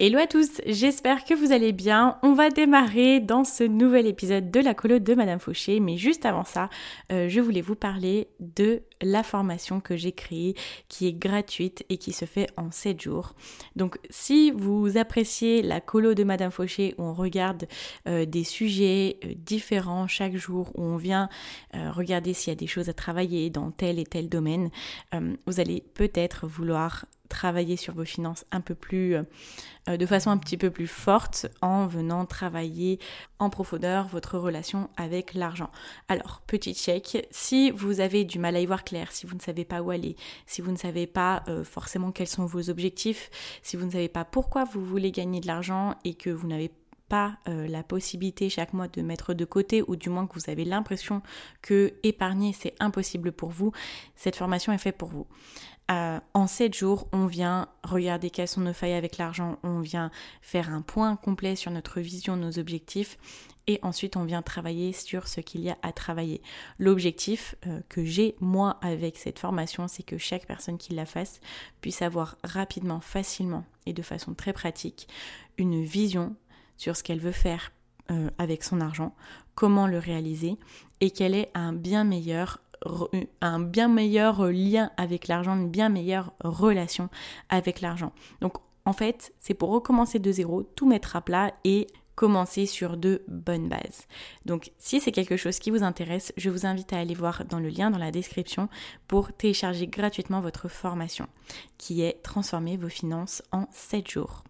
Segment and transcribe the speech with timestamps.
[0.00, 2.18] Hello à tous, j'espère que vous allez bien.
[2.22, 6.24] On va démarrer dans ce nouvel épisode de la colo de Madame Fauché, mais juste
[6.24, 6.70] avant ça,
[7.10, 10.54] euh, je voulais vous parler de la formation que j'ai créée,
[10.88, 13.34] qui est gratuite et qui se fait en 7 jours.
[13.74, 17.66] Donc si vous appréciez la colo de Madame Fauché, où on regarde
[18.06, 21.28] euh, des sujets euh, différents chaque jour, où on vient
[21.74, 24.70] regarder s'il y a des choses à travailler dans tel et tel domaine,
[25.46, 30.38] vous allez peut-être vouloir travailler sur vos finances un peu plus, euh, de façon un
[30.38, 32.98] petit peu plus forte en venant travailler
[33.38, 35.70] en profondeur votre relation avec l'argent.
[36.08, 39.40] Alors, petit check, si vous avez du mal à y voir clair, si vous ne
[39.40, 40.16] savez pas où aller,
[40.46, 43.30] si vous ne savez pas euh, forcément quels sont vos objectifs,
[43.62, 46.68] si vous ne savez pas pourquoi vous voulez gagner de l'argent et que vous n'avez
[46.68, 50.50] pas euh, la possibilité chaque mois de mettre de côté ou du moins que vous
[50.50, 51.22] avez l'impression
[51.62, 53.72] que épargner c'est impossible pour vous,
[54.14, 55.26] cette formation est faite pour vous.
[55.90, 60.10] Euh, en 7 jours, on vient regarder quelles sont nos failles avec l'argent, on vient
[60.42, 63.16] faire un point complet sur notre vision, nos objectifs,
[63.66, 66.42] et ensuite on vient travailler sur ce qu'il y a à travailler.
[66.78, 71.40] L'objectif euh, que j'ai moi avec cette formation, c'est que chaque personne qui la fasse
[71.80, 75.08] puisse avoir rapidement, facilement et de façon très pratique
[75.56, 76.36] une vision
[76.78, 77.72] sur ce qu'elle veut faire
[78.10, 79.14] euh, avec son argent,
[79.54, 80.56] comment le réaliser
[81.00, 82.60] et qu'elle ait un bien meilleur
[83.40, 87.08] un bien meilleur lien avec l'argent, une bien meilleure relation
[87.48, 88.12] avec l'argent.
[88.40, 92.96] Donc en fait, c'est pour recommencer de zéro, tout mettre à plat et commencer sur
[92.96, 94.08] de bonnes bases.
[94.44, 97.60] Donc si c'est quelque chose qui vous intéresse, je vous invite à aller voir dans
[97.60, 98.68] le lien dans la description
[99.06, 101.28] pour télécharger gratuitement votre formation
[101.76, 104.42] qui est Transformer vos finances en 7 jours.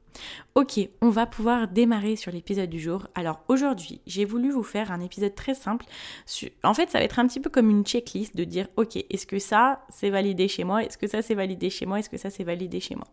[0.55, 3.07] Ok, on va pouvoir démarrer sur l'épisode du jour.
[3.15, 5.87] Alors aujourd'hui, j'ai voulu vous faire un épisode très simple.
[6.65, 9.27] En fait, ça va être un petit peu comme une checklist de dire, ok, est-ce
[9.27, 10.85] que ça c'est validé chez moi?
[10.85, 11.99] Est-ce que ça c'est validé chez moi?
[11.99, 13.07] Est-ce que ça c'est validé chez moi?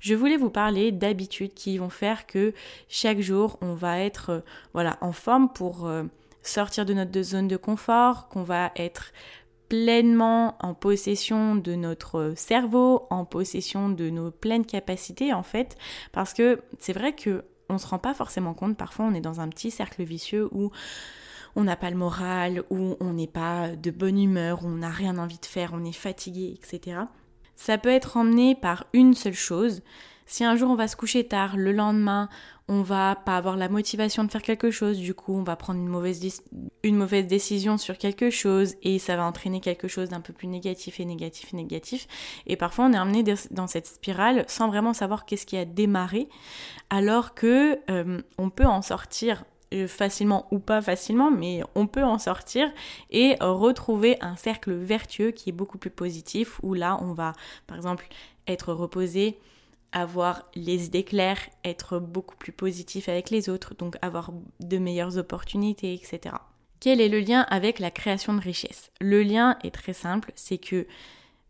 [0.00, 2.54] Je voulais vous parler d'habitudes qui vont faire que
[2.88, 4.40] chaque jour, on va être euh,
[4.72, 6.04] voilà, en forme pour euh,
[6.42, 9.12] sortir de notre zone de confort, qu'on va être
[9.70, 15.78] pleinement en possession de notre cerveau, en possession de nos pleines capacités en fait,
[16.12, 19.40] parce que c'est vrai que on se rend pas forcément compte, parfois on est dans
[19.40, 20.72] un petit cercle vicieux où
[21.54, 24.90] on n'a pas le moral, où on n'est pas de bonne humeur, où on n'a
[24.90, 27.02] rien envie de faire, on est fatigué, etc.
[27.54, 29.82] Ça peut être emmené par une seule chose.
[30.26, 32.28] Si un jour on va se coucher tard, le lendemain
[32.70, 35.80] on va pas avoir la motivation de faire quelque chose, du coup on va prendre
[35.80, 40.46] une mauvaise, décision sur quelque chose et ça va entraîner quelque chose d'un peu plus
[40.46, 42.06] négatif et négatif et négatif.
[42.46, 46.28] Et parfois on est emmené dans cette spirale sans vraiment savoir qu'est-ce qui a démarré,
[46.90, 52.04] alors que euh, on peut en sortir euh, facilement ou pas facilement, mais on peut
[52.04, 52.70] en sortir
[53.10, 57.32] et retrouver un cercle vertueux qui est beaucoup plus positif, où là on va
[57.66, 58.06] par exemple
[58.46, 59.38] être reposé,
[59.92, 65.18] avoir les idées claires, être beaucoup plus positif avec les autres, donc avoir de meilleures
[65.18, 66.36] opportunités, etc.
[66.80, 70.58] Quel est le lien avec la création de richesse Le lien est très simple, c'est
[70.58, 70.86] que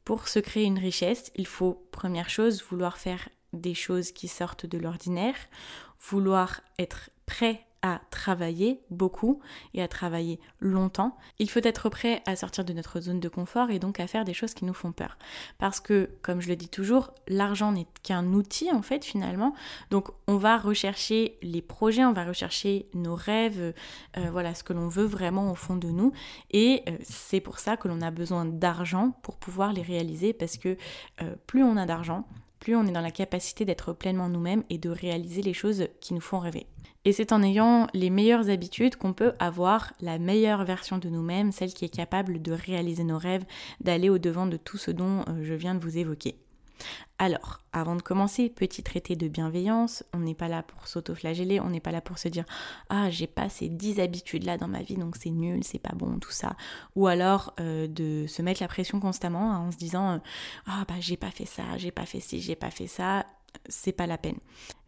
[0.04, 4.66] pour se créer une richesse, il faut, première chose, vouloir faire des choses qui sortent
[4.66, 5.36] de l'ordinaire,
[6.00, 9.40] vouloir être prêt à travailler beaucoup
[9.74, 13.70] et à travailler longtemps, il faut être prêt à sortir de notre zone de confort
[13.70, 15.16] et donc à faire des choses qui nous font peur.
[15.58, 19.54] Parce que, comme je le dis toujours, l'argent n'est qu'un outil en fait finalement.
[19.90, 23.74] Donc on va rechercher les projets, on va rechercher nos rêves,
[24.16, 26.12] euh, voilà ce que l'on veut vraiment au fond de nous.
[26.50, 30.56] Et euh, c'est pour ça que l'on a besoin d'argent pour pouvoir les réaliser parce
[30.56, 30.76] que
[31.22, 32.26] euh, plus on a d'argent,
[32.58, 36.14] plus on est dans la capacité d'être pleinement nous-mêmes et de réaliser les choses qui
[36.14, 36.66] nous font rêver.
[37.06, 41.50] Et c'est en ayant les meilleures habitudes qu'on peut avoir la meilleure version de nous-mêmes,
[41.50, 43.44] celle qui est capable de réaliser nos rêves,
[43.80, 46.36] d'aller au-devant de tout ce dont euh, je viens de vous évoquer.
[47.18, 51.70] Alors, avant de commencer, petit traité de bienveillance, on n'est pas là pour s'auto-flageller, on
[51.70, 52.44] n'est pas là pour se dire
[52.88, 56.18] Ah, j'ai pas ces 10 habitudes-là dans ma vie, donc c'est nul, c'est pas bon,
[56.18, 56.56] tout ça.
[56.96, 60.18] Ou alors euh, de se mettre la pression constamment hein, en se disant euh,
[60.66, 63.26] Ah, bah j'ai pas fait ça, j'ai pas fait ci, j'ai pas fait ça,
[63.68, 64.38] c'est pas la peine.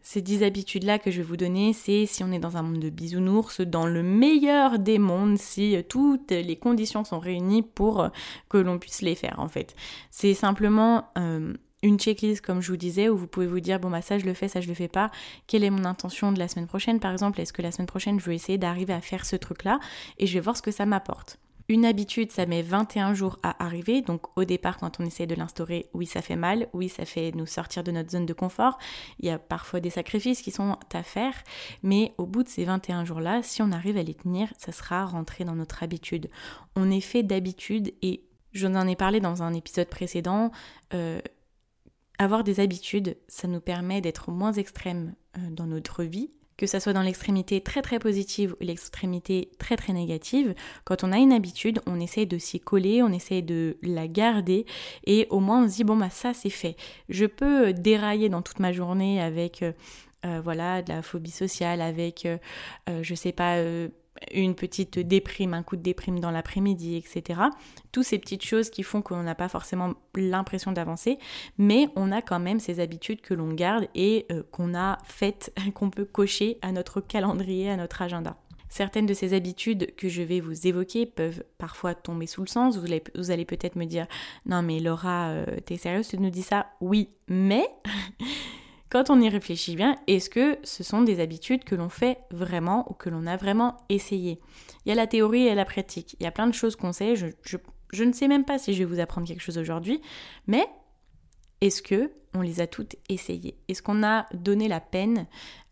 [0.03, 2.79] Ces 10 habitudes-là que je vais vous donner, c'est si on est dans un monde
[2.79, 8.09] de bisounours, dans le meilleur des mondes, si toutes les conditions sont réunies pour
[8.49, 9.75] que l'on puisse les faire en fait.
[10.11, 11.53] C'est simplement euh,
[11.83, 14.25] une checklist comme je vous disais où vous pouvez vous dire bon bah ça je
[14.25, 15.11] le fais, ça je le fais pas.
[15.47, 16.99] Quelle est mon intention de la semaine prochaine?
[16.99, 19.63] Par exemple Est-ce que la semaine prochaine je veux essayer d'arriver à faire ce truc
[19.63, 19.79] là
[20.17, 21.37] et je vais voir ce que ça m'apporte.
[21.69, 24.01] Une habitude, ça met 21 jours à arriver.
[24.01, 27.31] Donc au départ, quand on essaie de l'instaurer, oui, ça fait mal, oui, ça fait
[27.35, 28.77] nous sortir de notre zone de confort.
[29.19, 31.33] Il y a parfois des sacrifices qui sont à faire,
[31.81, 35.05] mais au bout de ces 21 jours-là, si on arrive à les tenir, ça sera
[35.05, 36.29] rentré dans notre habitude.
[36.75, 40.51] On est fait d'habitude et je en ai parlé dans un épisode précédent.
[40.93, 41.19] Euh,
[42.19, 46.79] avoir des habitudes, ça nous permet d'être moins extrêmes euh, dans notre vie, que ça
[46.79, 50.53] soit dans l'extrémité très très positive ou l'extrémité très très négative,
[50.83, 54.65] quand on a une habitude, on essaye de s'y coller, on essaye de la garder
[55.05, 56.75] et au moins on se dit bon bah ça c'est fait.
[57.09, 59.71] Je peux dérailler dans toute ma journée avec euh,
[60.25, 62.27] euh, voilà de la phobie sociale, avec
[62.87, 63.57] je sais pas
[64.31, 67.41] une petite déprime, un coup de déprime dans l'après-midi, etc.
[67.91, 71.17] Toutes ces petites choses qui font qu'on n'a pas forcément l'impression d'avancer,
[71.57, 75.53] mais on a quand même ces habitudes que l'on garde et euh, qu'on a faites,
[75.73, 78.37] qu'on peut cocher à notre calendrier, à notre agenda.
[78.69, 82.75] Certaines de ces habitudes que je vais vous évoquer peuvent parfois tomber sous le sens.
[82.75, 84.07] Vous allez, peut-être me dire
[84.47, 87.67] Non, mais Laura, euh, t'es sérieuse, tu nous dis ça Oui, mais
[88.93, 92.85] quand on y réfléchit bien, est-ce que ce sont des habitudes que l'on fait vraiment
[92.91, 94.39] ou que l'on a vraiment essayé
[94.85, 96.15] Il y a la théorie et la pratique.
[96.19, 97.15] Il y a plein de choses qu'on sait.
[97.15, 99.99] Je, ne sais même pas si je vais vous apprendre quelque chose aujourd'hui,
[100.45, 100.63] mais
[101.61, 103.57] est-ce que on les a toutes essayées?
[103.67, 105.25] Est-ce qu'on a donné la peine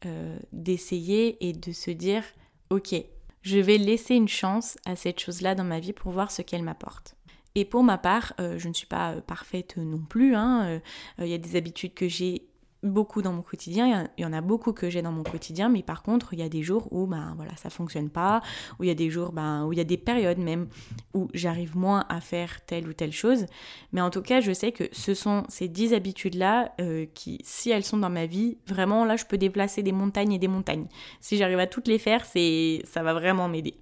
[0.07, 2.23] euh, d'essayer et de se dire
[2.71, 2.95] ok,
[3.43, 6.63] je vais laisser une chance à cette chose-là dans ma vie pour voir ce qu'elle
[6.63, 7.15] m'apporte
[7.53, 10.35] et pour ma part, euh, je ne suis pas euh, parfaite non plus.
[10.35, 10.79] Hein,
[11.19, 12.47] il y a des habitudes que j'ai
[12.83, 15.83] beaucoup dans mon quotidien, il y en a beaucoup que j'ai dans mon quotidien, mais
[15.83, 18.41] par contre, il y a des jours où ben voilà, ça fonctionne pas,
[18.79, 20.67] où il y a des jours ben où il y a des périodes même
[21.13, 23.45] où j'arrive moins à faire telle ou telle chose,
[23.91, 27.39] mais en tout cas, je sais que ce sont ces dix habitudes là euh, qui
[27.43, 30.47] si elles sont dans ma vie, vraiment là je peux déplacer des montagnes et des
[30.47, 30.87] montagnes.
[31.19, 33.75] Si j'arrive à toutes les faire, c'est ça va vraiment m'aider.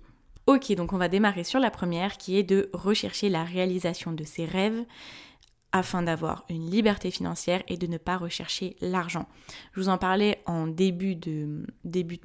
[0.47, 4.23] OK, donc on va démarrer sur la première qui est de rechercher la réalisation de
[4.23, 4.83] ses rêves
[5.71, 9.27] afin d'avoir une liberté financière et de ne pas rechercher l'argent.
[9.73, 11.65] Je vous en parlais en début de,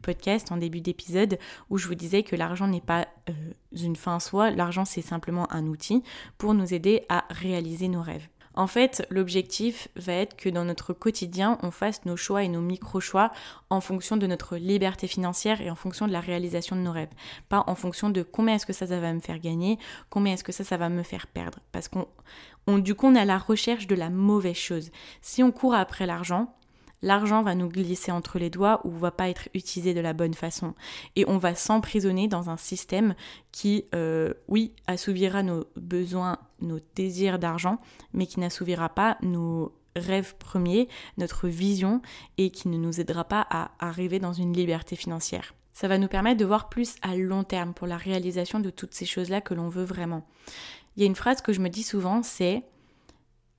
[0.02, 1.38] podcast, en début d'épisode,
[1.70, 3.32] où je vous disais que l'argent n'est pas euh,
[3.72, 6.02] une fin en soi, l'argent c'est simplement un outil
[6.38, 8.28] pour nous aider à réaliser nos rêves.
[8.56, 12.60] En fait, l'objectif va être que dans notre quotidien, on fasse nos choix et nos
[12.60, 13.32] micro-choix
[13.68, 17.12] en fonction de notre liberté financière et en fonction de la réalisation de nos rêves.
[17.48, 20.44] Pas en fonction de combien est-ce que ça, ça va me faire gagner, combien est-ce
[20.44, 21.58] que ça, ça va me faire perdre.
[21.72, 22.06] Parce qu'on,
[22.68, 24.90] du coup, on est à la recherche de la mauvaise chose.
[25.22, 26.54] Si on court après l'argent,
[27.02, 30.34] l'argent va nous glisser entre les doigts ou va pas être utilisé de la bonne
[30.34, 30.74] façon.
[31.16, 33.14] Et on va s'emprisonner dans un système
[33.52, 37.78] qui, euh, oui, assouvira nos besoins, nos désirs d'argent,
[38.12, 42.02] mais qui n'assouvira pas nos rêves premiers, notre vision,
[42.38, 45.54] et qui ne nous aidera pas à arriver dans une liberté financière.
[45.72, 48.94] Ça va nous permettre de voir plus à long terme pour la réalisation de toutes
[48.94, 50.24] ces choses-là que l'on veut vraiment.
[50.96, 52.62] Il y a une phrase que je me dis souvent, c'est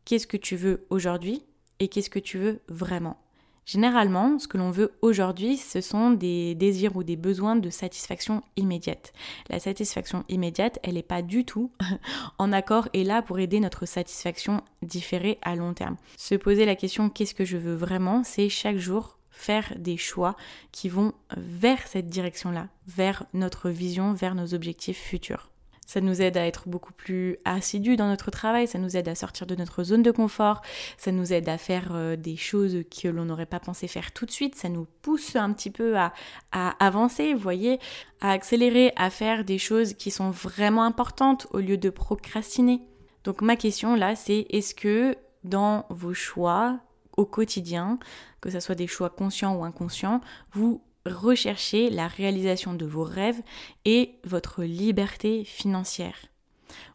[0.06, 1.44] qu'est-ce que tu veux aujourd'hui
[1.80, 3.18] et qu'est-ce que tu veux vraiment?
[3.66, 8.44] Généralement, ce que l'on veut aujourd'hui, ce sont des désirs ou des besoins de satisfaction
[8.58, 9.12] immédiate.
[9.50, 11.72] La satisfaction immédiate, elle n'est pas du tout
[12.38, 15.98] en accord et là pour aider notre satisfaction différée à long terme.
[16.16, 20.36] Se poser la question qu'est-ce que je veux vraiment, c'est chaque jour faire des choix
[20.72, 25.50] qui vont vers cette direction-là, vers notre vision, vers nos objectifs futurs.
[25.86, 29.16] Ça nous aide à être beaucoup plus assidus dans notre travail, ça nous aide à
[29.16, 30.62] sortir de notre zone de confort,
[30.98, 34.26] ça nous aide à faire euh, des choses que l'on n'aurait pas pensé faire tout
[34.26, 36.14] de suite, ça nous pousse un petit peu à,
[36.52, 37.80] à avancer, vous voyez,
[38.22, 42.82] à accélérer, à faire des choses qui sont vraiment importantes au lieu de procrastiner.
[43.24, 46.80] Donc ma question là, c'est est-ce que dans vos choix
[47.18, 48.00] au quotidien,
[48.42, 53.42] que ce soit des choix conscients ou inconscients, vous recherchez la réalisation de vos rêves
[53.86, 56.18] et votre liberté financière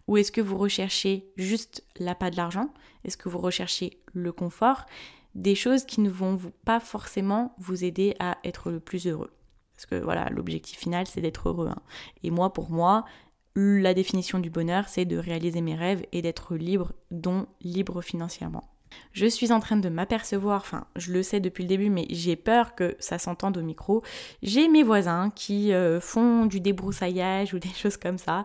[0.09, 2.73] Ou est-ce que vous recherchez juste l'appât de l'argent?
[3.05, 4.87] Est-ce que vous recherchez le confort?
[5.35, 9.31] Des choses qui ne vont pas forcément vous aider à être le plus heureux.
[9.75, 11.69] Parce que voilà, l'objectif final, c'est d'être heureux.
[11.69, 11.81] Hein.
[12.23, 13.05] Et moi, pour moi,
[13.55, 18.69] la définition du bonheur, c'est de réaliser mes rêves et d'être libre, dont libre financièrement.
[19.13, 22.37] Je suis en train de m'apercevoir, enfin je le sais depuis le début, mais j'ai
[22.37, 24.03] peur que ça s'entende au micro.
[24.43, 28.45] J'ai mes voisins qui euh, font du débroussaillage ou des choses comme ça.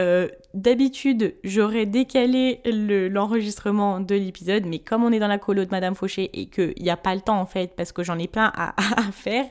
[0.00, 5.70] Euh, d'habitude, j'aurais décalé l'enregistrement de l'épisode, mais comme on est dans la colo de
[5.70, 8.28] Madame Fauché et qu'il n'y a pas le temps en fait, parce que j'en ai
[8.28, 8.74] plein à,
[9.12, 9.44] faire,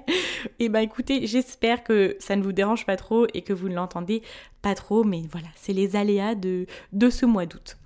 [0.59, 3.69] et eh ben écoutez, j'espère que ça ne vous dérange pas trop et que vous
[3.69, 4.21] ne l'entendez
[4.61, 7.77] pas trop, mais voilà, c'est les aléas de, de ce mois d'août.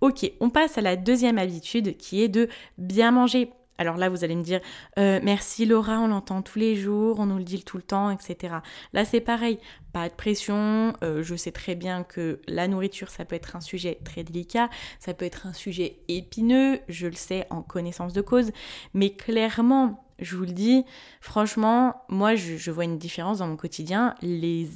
[0.00, 2.48] Ok, on passe à la deuxième habitude qui est de
[2.78, 3.50] bien manger.
[3.80, 4.60] Alors là, vous allez me dire,
[4.98, 8.10] euh, merci Laura, on l'entend tous les jours, on nous le dit tout le temps,
[8.10, 8.56] etc.
[8.92, 9.58] Là, c'est pareil,
[9.94, 10.92] pas de pression.
[11.02, 14.68] Euh, je sais très bien que la nourriture, ça peut être un sujet très délicat,
[14.98, 18.52] ça peut être un sujet épineux, je le sais en connaissance de cause,
[18.92, 20.84] mais clairement, je vous le dis,
[21.22, 24.14] franchement, moi, je, vois une différence dans mon quotidien.
[24.20, 24.68] Les,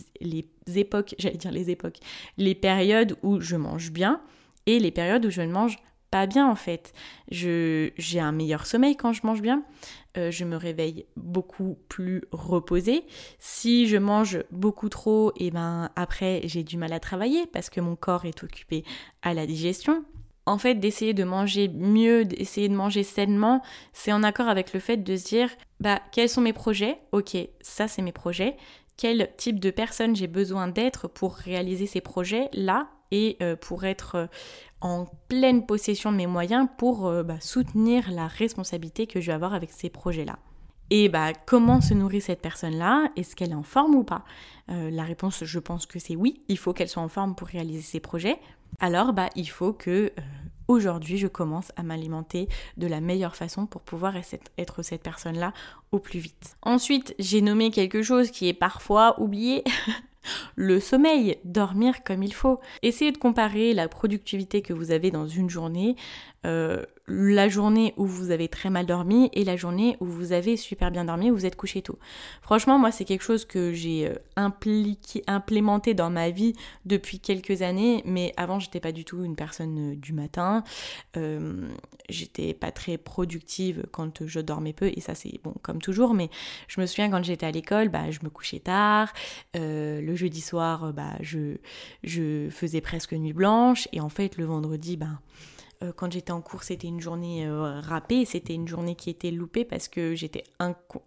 [0.77, 1.99] époques, j'allais dire les époques,
[2.39, 4.23] les périodes où je mange bien
[4.65, 5.77] et les périodes où je ne mange
[6.15, 6.93] pas bien en fait.
[7.29, 9.65] j'ai un meilleur sommeil quand je mange bien.
[10.17, 13.03] Euh, je me réveille beaucoup plus reposée.
[13.41, 17.69] Si je mange beaucoup trop, et eh ben après j'ai du mal à travailler parce
[17.69, 18.85] que mon corps est occupé
[19.23, 20.05] à la digestion
[20.47, 23.61] en fait, d'essayer de manger mieux, d'essayer de manger sainement,
[23.93, 25.49] c'est en accord avec le fait de se dire,
[25.81, 26.99] bah, quels sont mes projets?
[27.13, 28.57] Ok, ça c'est mes projets.
[28.99, 32.89] Quel type de personne j'ai besoin d'être pour réaliser ces projets-là?
[33.15, 34.27] Et euh, pour être euh,
[34.81, 39.33] en pleine possession de mes moyens pour euh, bah, soutenir la responsabilité que je vais
[39.33, 40.39] avoir avec ces projets-là.
[40.91, 43.09] Et bah, comment se nourrit cette personne-là?
[43.17, 44.25] Est-ce qu'elle est en forme ou pas?
[44.69, 46.43] La réponse, je pense que c'est oui.
[46.49, 48.39] Il faut qu'elle soit en forme pour réaliser ses projets
[48.81, 50.13] alors bah, il faut que
[50.69, 55.53] aujourd'hui je commence à m'alimenter de la meilleure façon pour pouvoir être cette personne-là
[55.93, 56.57] au plus vite.
[56.63, 59.65] Ensuite, j'ai nommé quelque chose qui est parfois oublié.
[60.57, 62.61] le sommeil, dormir comme il faut.
[62.83, 65.97] Essayez de comparer la productivité que vous avez dans une journée
[66.45, 70.57] euh, la journée où vous avez très mal dormi et la journée où vous avez
[70.57, 71.99] super bien dormi, où vous êtes couché tôt.
[72.41, 74.15] Franchement, moi, c'est quelque chose que j'ai euh,
[75.27, 76.55] implémenté dans ma vie
[76.87, 80.65] depuis quelques années, mais avant, j'étais pas du tout une personne euh, du matin.
[82.09, 86.31] j'étais pas très productive quand je dormais peu, et ça, c'est bon, comme toujours, mais
[86.69, 89.13] je me souviens quand j'étais à l'école, bah, je me couchais tard.
[89.55, 91.57] le jeudi soir, bah, je,
[92.03, 95.21] je faisais presque nuit blanche, et en fait, le vendredi, bah,
[95.97, 99.65] quand j'étais en cours, c'était une journée euh, râpée, c'était une journée qui était loupée
[99.65, 100.45] parce que j'étais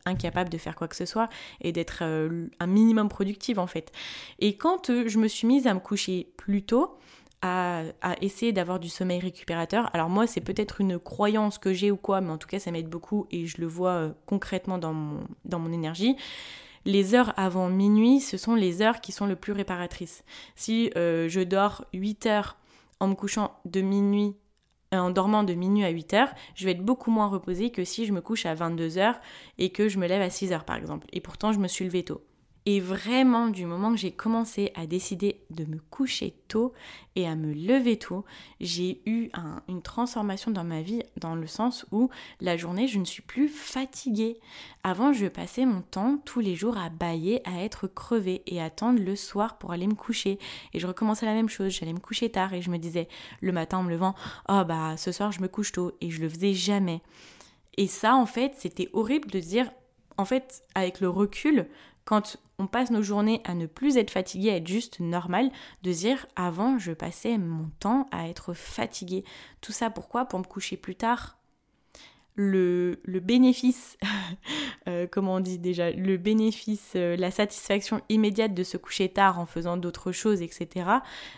[0.05, 1.29] incapable de faire quoi que ce soit
[1.61, 3.91] et d'être euh, un minimum productive en fait.
[4.39, 6.97] Et quand je me suis mise à me coucher plus tôt,
[7.43, 7.83] à,
[8.21, 9.91] essayer d'avoir du sommeil récupérateur.
[9.93, 12.71] Alors moi, c'est peut-être une croyance que j'ai ou quoi, mais en tout cas, ça
[12.71, 16.15] m'aide beaucoup et je le vois concrètement dans mon, dans mon énergie.
[16.85, 20.23] Les heures avant minuit, ce sont les heures qui sont le plus réparatrices.
[20.55, 22.57] Si je dors 8 heures
[22.99, 24.46] en me couchant de minuit euh,
[24.91, 28.05] en dormant de minuit à 8 heures, je vais être beaucoup moins reposée que si
[28.05, 29.19] je me couche à 22 heures
[29.57, 31.07] et que je me lève à 6 heures par exemple.
[31.13, 32.21] Et pourtant, je me suis levée tôt.
[32.69, 36.73] Et vraiment, du moment que j'ai commencé à décider de me coucher tôt
[37.15, 38.25] et à me lever tôt,
[38.59, 39.29] j'ai eu
[39.69, 42.09] une transformation dans ma vie dans le sens où
[42.41, 44.37] la journée, je ne suis plus fatiguée.
[44.83, 48.99] Avant, je passais mon temps tous les jours à bailler, à être crevée et attendre
[49.01, 50.37] le soir pour aller me coucher.
[50.73, 53.07] Et je recommençais la même chose, j'allais me coucher tard et je me disais
[53.39, 54.13] le matin en me levant,
[54.49, 57.01] oh bah ce soir je me couche tôt et je le faisais jamais.
[57.77, 59.71] Et ça, en fait, c'était horrible de dire,
[60.17, 61.69] en fait, avec le recul,
[62.03, 65.51] quand on passe nos journées à ne plus être fatigué, à être juste normal,
[65.83, 69.23] de dire avant je passais mon temps à être fatigué.
[69.61, 70.25] Tout ça pourquoi?
[70.25, 71.36] Pour me coucher plus tard?
[72.37, 73.97] Le, bénéfice,
[74.87, 79.39] euh, comment on dit déjà, le bénéfice, euh, la satisfaction immédiate de se coucher tard
[79.39, 80.89] en faisant d'autres choses, etc.,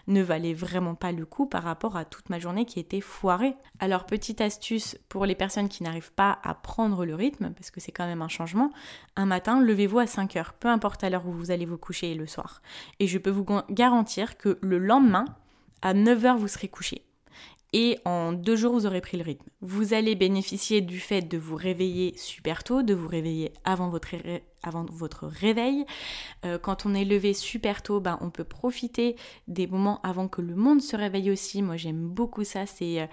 [0.08, 3.56] ne valait vraiment pas le coup par rapport à toute ma journée qui était foirée.
[3.80, 7.80] Alors, petite astuce pour les personnes qui n'arrivent pas à prendre le rythme, parce que
[7.80, 8.72] c'est quand même un changement,
[9.16, 12.14] un matin, levez-vous à 5 heures, peu importe à l'heure où vous allez vous coucher
[12.14, 12.62] le soir.
[13.00, 15.26] Et je peux vous garantir que le lendemain,
[15.82, 17.04] à 9 heures, vous serez couché
[17.72, 19.48] et en deux jours, vous aurez pris le rythme.
[19.62, 25.28] Vous allez bénéficier du fait de vous réveiller super tôt, de vous réveiller avant votre,
[25.28, 25.86] réveil.
[26.46, 29.16] Euh, quand on est levé super tôt, ben, on peut profiter
[29.48, 31.62] des moments avant que le monde se réveille aussi.
[31.62, 33.08] Moi, j'aime beaucoup ça, c'est euh,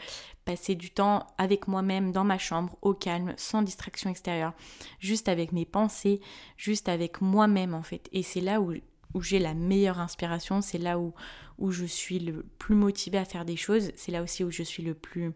[0.47, 4.55] passer du temps avec moi-même dans ma chambre, au calme, sans distraction extérieure,
[5.01, 6.21] juste avec mes pensées,
[6.57, 8.09] juste avec moi-même en fait.
[8.13, 8.73] Et c'est là où
[9.15, 11.13] où j'ai la meilleure inspiration, c'est là où,
[11.71, 14.83] je suis le plus motivée à faire des choses, c'est là aussi où je suis
[14.83, 15.33] le plus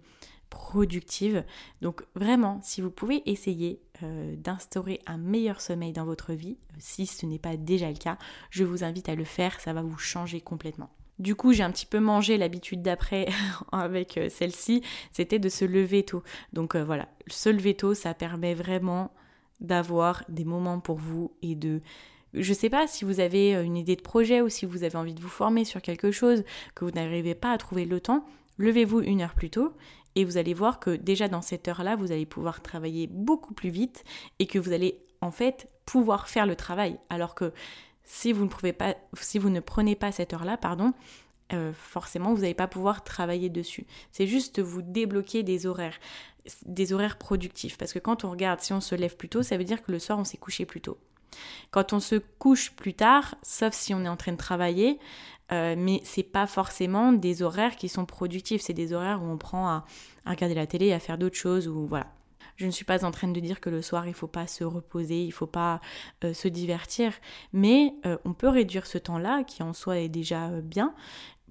[0.50, 1.44] productive.
[1.80, 7.06] Donc vraiment, si vous pouvez essayer euh, d'instaurer un meilleur sommeil dans votre vie, si
[7.06, 8.18] ce n'est pas déjà le cas,
[8.50, 10.90] je vous invite à le faire, ça va vous changer complètement.
[11.20, 13.28] Du coup, j'ai un petit peu mangé l'habitude d'après
[13.72, 16.22] avec euh, celle-ci, c'était de se lever tôt.
[16.52, 19.12] Donc euh, voilà, se lever tôt, ça permet vraiment
[19.60, 21.82] d'avoir des moments pour vous et de
[22.34, 24.96] je sais pas si vous avez euh, une idée de projet ou si vous avez
[24.96, 26.44] envie de vous former sur quelque chose,
[26.75, 28.25] que vous n'arrivez pas à trouver le temps,
[28.58, 29.72] levez-vous une heure plus tôt
[30.16, 33.70] et vous allez voir que déjà dans cette heure-là, vous allez pouvoir travailler beaucoup plus
[33.70, 34.04] vite
[34.38, 36.99] et que vous allez en fait pouvoir faire le travail.
[37.10, 37.52] Alors que
[38.04, 40.92] si vous ne, pouvez pas, si vous ne prenez pas cette heure-là, pardon,
[41.52, 43.87] euh, forcément vous n'allez pas pouvoir travailler dessus.
[44.12, 45.99] C'est juste vous débloquer des horaires,
[46.66, 47.78] des horaires productifs.
[47.78, 49.92] Parce que quand on regarde, si on se lève plus tôt, ça veut dire que
[49.92, 50.99] le soir on s'est couché plus tôt.
[51.70, 54.99] Quand on se couche plus tard, sauf si on est en train de travailler,
[55.52, 59.38] euh, mais c'est pas forcément des horaires qui sont productifs, c'est des horaires où on
[59.38, 59.84] prend à,
[60.26, 62.06] regarder la télé, à faire d'autres choses, ou voilà.
[62.56, 64.64] Je ne suis pas en train de dire que le soir il faut pas se
[64.64, 65.80] reposer, il faut pas
[66.25, 67.12] euh, se divertir,
[67.52, 70.94] mais euh, on peut réduire ce temps-là, qui en soi est déjà bien,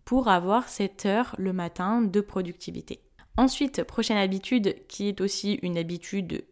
[0.05, 3.01] pour avoir cette heure le matin de productivité.
[3.37, 6.43] Ensuite, prochaine habitude qui est aussi une habitude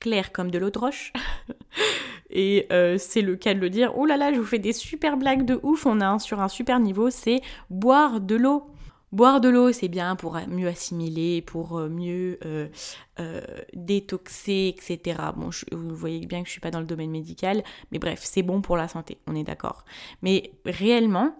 [0.00, 1.12] claire comme de l'eau de roche.
[2.30, 3.92] Et euh, c'est le cas de le dire.
[3.96, 5.86] Oh là là, je vous fais des super blagues de ouf.
[5.86, 7.40] On a sur un super niveau, c'est
[7.70, 8.66] boire de l'eau.
[9.12, 12.68] Boire de l'eau, c'est bien pour mieux assimiler, pour euh, mieux euh,
[13.74, 15.18] détoxer, etc.
[15.36, 18.42] Bon, vous voyez bien que je suis pas dans le domaine médical, mais bref, c'est
[18.42, 19.84] bon pour la santé, on est d'accord.
[20.22, 21.34] Mais réellement,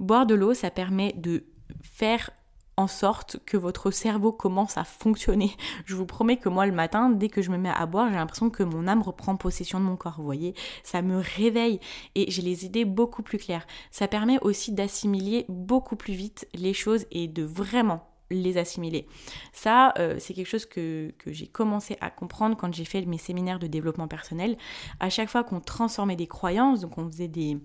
[0.00, 1.44] boire de l'eau, ça permet de
[1.80, 2.30] faire
[2.76, 5.52] en sorte que votre cerveau commence à fonctionner.
[5.86, 8.16] Je vous promets que moi le matin, dès que je me mets à boire, j'ai
[8.16, 10.54] l'impression que mon âme reprend possession de mon corps, vous voyez.
[10.82, 11.80] Ça me réveille
[12.14, 13.66] et j'ai les idées beaucoup plus claires.
[13.90, 19.06] Ça permet aussi d'assimiler beaucoup plus vite les choses et de vraiment les assimiler.
[19.52, 23.18] Ça, euh, c'est quelque chose que, que j'ai commencé à comprendre quand j'ai fait mes
[23.18, 24.56] séminaires de développement personnel.
[25.00, 27.58] À chaque fois qu'on transformait des croyances, donc on faisait des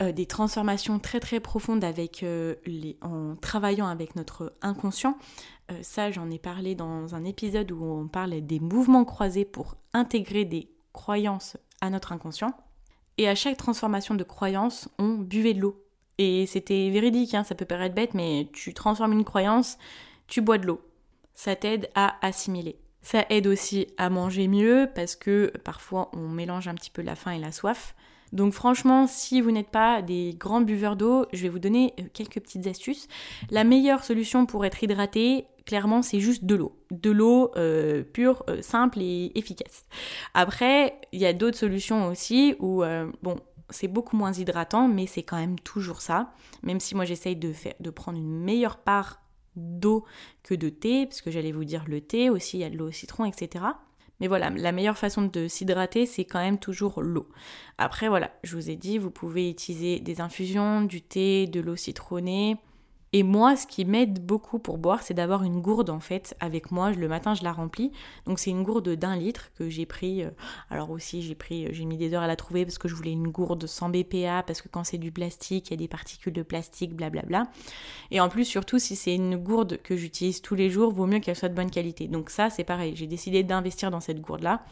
[0.00, 5.18] euh, des transformations très très profondes avec euh, les, en travaillant avec notre inconscient.
[5.72, 9.74] Euh, ça, j'en ai parlé dans un épisode où on parle des mouvements croisés pour
[9.92, 12.52] intégrer des croyances à notre inconscient.
[13.16, 15.84] Et à chaque transformation de croyance, on buvait de l'eau.
[16.18, 19.78] Et c'était véridique, hein, ça peut paraître bête, mais tu transformes une croyance,
[20.28, 20.80] tu bois de l'eau.
[21.34, 22.78] Ça t'aide à assimiler.
[23.02, 27.16] Ça aide aussi à manger mieux parce que parfois on mélange un petit peu la
[27.16, 27.96] faim et la soif.
[28.32, 32.04] Donc franchement, si vous n'êtes pas des grands buveurs d'eau, je vais vous donner euh,
[32.12, 33.08] quelques petites astuces.
[33.50, 36.76] La meilleure solution pour être hydraté, clairement, c'est juste de l'eau.
[36.90, 39.84] De l'eau euh, pure, euh, simple et efficace.
[40.34, 42.82] Après, il y a d'autres solutions aussi où,
[43.22, 43.36] bon,
[43.70, 46.32] c'est beaucoup moins hydratant, mais c'est quand même toujours ça.
[46.62, 49.20] Même si moi j'essaye de, de prendre une meilleure part
[49.56, 50.04] d'eau
[50.42, 52.76] que de thé, parce que j'allais vous dire le thé aussi, il y a de
[52.76, 53.64] l'eau au citron, etc.
[54.20, 57.28] Mais voilà, la meilleure façon de s'hydrater, c'est quand même toujours l'eau.
[57.78, 61.76] Après, voilà, je vous ai dit, vous pouvez utiliser des infusions, du thé, de l'eau
[61.76, 62.56] citronnée,
[63.12, 66.70] et moi, ce qui m'aide beaucoup pour boire, c'est d'avoir une gourde en fait avec
[66.70, 66.90] moi.
[66.90, 67.90] Le matin, je la remplis.
[68.26, 70.24] Donc c'est une gourde d'un litre que j'ai pris.
[70.24, 70.30] Euh,
[70.68, 72.94] alors aussi, j'ai pris, euh, j'ai mis des heures à la trouver parce que je
[72.94, 75.88] voulais une gourde sans BPA parce que quand c'est du plastique, il y a des
[75.88, 77.44] particules de plastique, blablabla.
[78.10, 81.20] Et en plus, surtout si c'est une gourde que j'utilise tous les jours, vaut mieux
[81.20, 82.08] qu'elle soit de bonne qualité.
[82.08, 82.94] Donc ça, c'est pareil.
[82.94, 84.64] J'ai décidé d'investir dans cette gourde là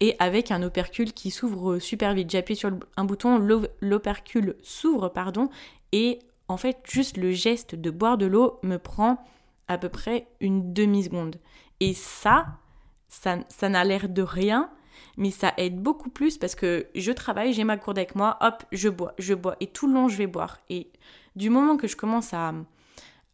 [0.00, 2.30] et avec un opercule qui s'ouvre super vite.
[2.30, 3.38] J'appuie sur un bouton,
[3.80, 5.50] l'opercule s'ouvre, pardon,
[5.92, 9.24] et en fait, juste le geste de boire de l'eau me prend
[9.68, 11.36] à peu près une demi-seconde.
[11.78, 12.58] Et ça,
[13.06, 14.68] ça, n'a l'air de rien,
[15.16, 18.64] mais ça aide beaucoup plus parce que je travaille, j'ai ma gourde avec moi, hop,
[18.72, 19.54] je bois, je bois.
[19.60, 20.58] Et tout le long, je vais boire.
[20.70, 20.90] Et
[21.36, 22.52] du moment que je commence à,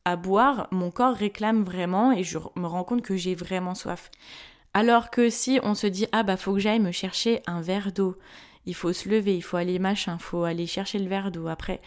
[0.05, 4.11] à boire, mon corps réclame vraiment et je me rends compte que j'ai vraiment soif.
[4.75, 7.93] Alors que si on se dit ah bah faut que j'aille me chercher un verre
[7.93, 8.19] d'eau,
[8.67, 11.47] il faut se lever, il faut aller machin, il faut aller chercher le verre d'eau.
[11.47, 11.81] Après,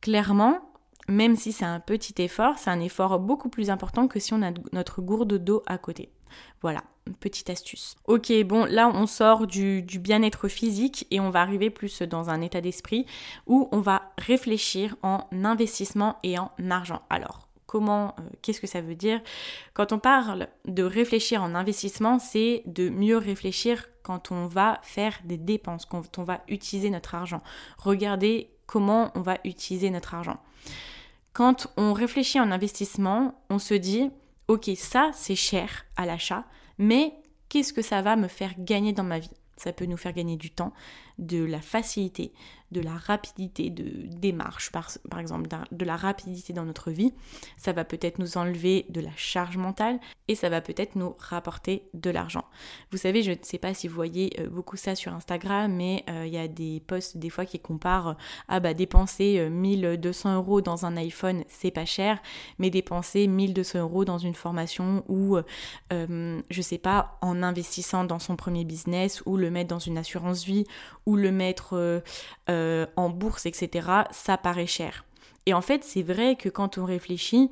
[0.00, 0.60] clairement,
[1.08, 4.42] même si c'est un petit effort, c'est un effort beaucoup plus important que si on
[4.42, 6.10] a notre gourde d'eau à côté.
[6.62, 6.82] Voilà,
[7.18, 7.96] petite astuce.
[8.06, 12.40] Ok, bon, là on sort du, bien-être physique et on va arriver plus dans un
[12.40, 13.06] état d'esprit
[13.46, 17.02] où on va réfléchir en investissement et en argent.
[17.10, 19.20] Alors, comment, euh, qu'est-ce que ça veut dire?
[19.74, 25.18] Quand on parle de réfléchir en investissement, c'est de mieux réfléchir quand on va faire
[25.24, 27.42] des dépenses, quand on va utiliser notre argent.
[27.78, 30.38] Regardez comment on va utiliser notre argent.
[31.32, 34.12] Quand on réfléchit en investissement, on se dit,
[34.46, 36.44] ok, ça c'est cher à l'achat,
[36.78, 37.14] mais
[37.48, 39.32] qu'est-ce que ça va me faire gagner dans ma vie?
[39.56, 40.72] Ça peut nous faire gagner du temps,
[41.20, 42.32] de la facilité,
[42.72, 47.12] de la rapidité de démarche, par, exemple, de la rapidité dans notre vie.
[47.56, 51.88] Ça va peut-être nous enlever de la charge mentale et ça va peut-être nous rapporter
[51.94, 52.44] de l'argent.
[52.92, 56.04] Vous savez, je ne sais pas si vous voyez euh, beaucoup ça sur Instagram, mais
[56.08, 58.16] euh, il y a des posts des fois qui comparent
[58.48, 62.20] ah bah dépenser 1200 euh, euros dans un iPhone, c'est pas cher,
[62.58, 65.38] mais dépenser 1200 euros dans une formation ou
[65.90, 70.44] je sais pas en investissant dans son premier business ou le mettre dans une assurance
[70.44, 70.66] vie
[71.10, 72.02] ou le mettre
[72.48, 75.04] euh, en bourse, etc., ça paraît cher.
[75.46, 77.50] Et en fait, c'est vrai que quand on réfléchit,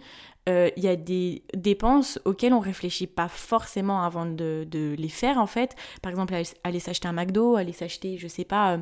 [0.48, 5.38] euh, il y a des dépenses auxquelles on réfléchit pas forcément avant de, les faire,
[5.38, 5.74] en fait.
[6.00, 8.78] Par exemple, aller, s'acheter un McDo, aller s'acheter, je sais pas,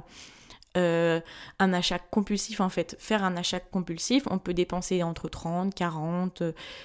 [0.76, 1.20] euh,
[1.58, 2.96] un achat compulsif, en fait.
[2.98, 6.42] Faire un achat compulsif, on peut dépenser entre 30, 40,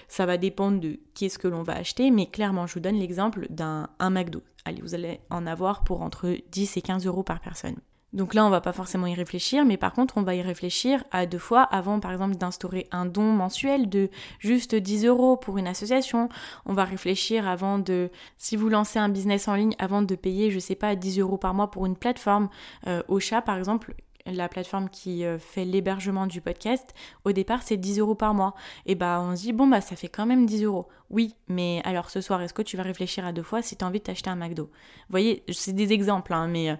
[0.07, 3.47] ça va dépendre de qu'est-ce que l'on va acheter, mais clairement, je vous donne l'exemple
[3.49, 4.41] d'un McDo.
[4.65, 7.77] Allez, vous allez en avoir pour entre 10 et 15 euros par personne.
[8.13, 11.03] Donc là, on va pas forcément y réfléchir, mais par contre, on va y réfléchir
[11.11, 15.57] à deux fois avant, par exemple, d'instaurer un don mensuel de juste 10 euros pour
[15.57, 16.27] une association.
[16.65, 20.51] On va réfléchir avant de, si vous lancez un business en ligne, avant de payer,
[20.51, 22.49] je sais pas, 10 euros par mois pour une plateforme.
[22.87, 23.95] Euh, au chat, par exemple,
[24.25, 26.93] la plateforme qui euh, fait l'hébergement du podcast,
[27.25, 28.53] au départ c'est 10 euros par mois.
[28.85, 30.87] Et bah on se dit bon bah ça fait quand même 10 euros.
[31.09, 33.83] Oui, mais alors ce soir est-ce que tu vas réfléchir à deux fois si tu
[33.83, 34.65] as envie de t'acheter un McDo?
[34.65, 34.71] Vous
[35.11, 36.75] voyez, c'est des exemples, hein, mais euh,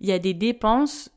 [0.00, 1.10] il y a des dépenses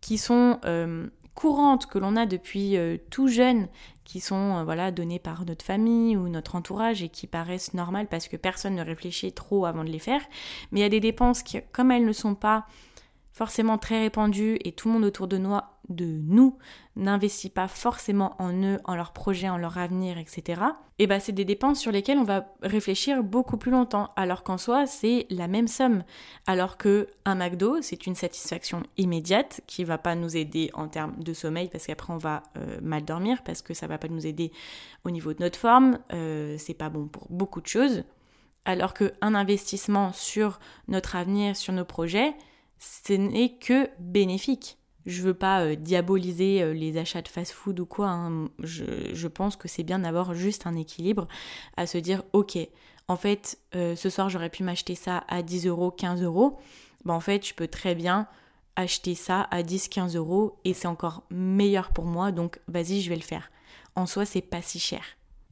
[0.00, 2.78] qui sont euh, courantes que l'on a depuis
[3.10, 3.68] tout jeune,
[4.04, 8.28] qui sont voilà données par notre famille ou notre entourage et qui paraissent normales parce
[8.28, 10.22] que personne ne réfléchit trop avant de les faire.
[10.70, 12.66] Mais il y a des dépenses qui, comme elles ne sont pas
[13.36, 15.54] forcément très répandu et tout le monde autour de nous,
[15.90, 16.56] de nous
[16.96, 20.62] n'investit pas forcément en eux, en leurs projets, en leur avenir, etc.
[20.98, 24.56] Et bah c'est des dépenses sur lesquelles on va réfléchir beaucoup plus longtemps, alors qu'en
[24.56, 26.02] soi c'est la même somme.
[26.46, 31.22] Alors que un McDo c'est une satisfaction immédiate qui va pas nous aider en termes
[31.22, 34.26] de sommeil parce qu'après on va euh, mal dormir parce que ça va pas nous
[34.26, 34.50] aider
[35.04, 38.04] au niveau de notre forme, euh, c'est pas bon pour beaucoup de choses.
[38.64, 42.34] Alors qu'un investissement sur notre avenir, sur nos projets,
[42.78, 44.78] ce n'est que bénéfique.
[45.06, 48.08] Je veux pas euh, diaboliser euh, les achats de fast-food ou quoi.
[48.08, 48.48] Hein.
[48.58, 51.28] Je, pense que c'est bien d'avoir juste un équilibre,
[51.76, 52.58] à se dire ok,
[53.08, 56.58] en fait, euh, ce soir j'aurais pu m'acheter ça à 10 euros, 15 euros.
[57.04, 58.26] Ben, en fait, je peux très bien
[58.74, 63.08] acheter ça à 10, 15 euros et c'est encore meilleur pour moi, donc vas-y, je
[63.08, 63.50] vais le faire.
[63.94, 65.02] En soi, c'est pas si cher.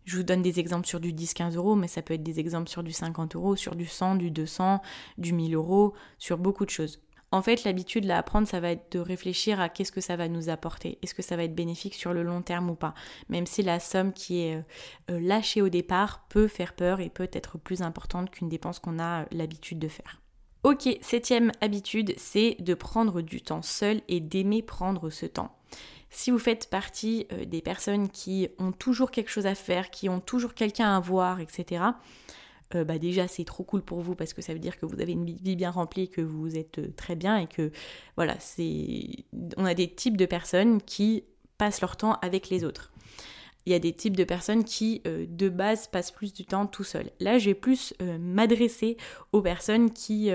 [0.05, 2.69] Je vous donne des exemples sur du 10-15 euros, mais ça peut être des exemples
[2.69, 4.83] sur du 50 euros, sur du 100, du 200,
[5.17, 7.01] du 1000 euros, sur beaucoup de choses.
[7.35, 10.29] En fait, l'habitude à apprendre, ça va être de réfléchir à qu'est-ce que ça va
[10.29, 10.99] nous apporter.
[11.03, 12.95] Est-ce que ça va être bénéfique sur le long terme ou pas?
[13.29, 14.63] Même si la somme qui est euh,
[15.11, 19.01] euh, lâchée au départ peut faire peur et peut être plus importante qu'une dépense qu'on
[19.01, 20.23] a euh, l'habitude de faire.
[20.63, 25.59] Ok, septième habitude, c'est de prendre du temps seul et d'aimer prendre ce temps.
[26.11, 30.21] Si vous faites partie des personnes qui ont toujours quelque chose à faire, qui ont
[30.21, 31.83] toujours quelqu'un à voir, etc.,
[32.75, 35.01] euh, bah déjà c'est trop cool pour vous parce que ça veut dire que vous
[35.01, 37.71] avez une vie bien remplie, que vous êtes euh, très bien et que
[38.17, 39.25] voilà, c'est
[39.57, 41.25] on a des types de personnes qui
[41.59, 42.93] passent leur temps avec les autres.
[43.67, 46.67] Il y a des types de personnes qui euh, de base passent plus du temps
[46.67, 47.11] tout seul.
[47.21, 48.97] Là, je vais plus m'adresser
[49.33, 50.31] aux personnes qui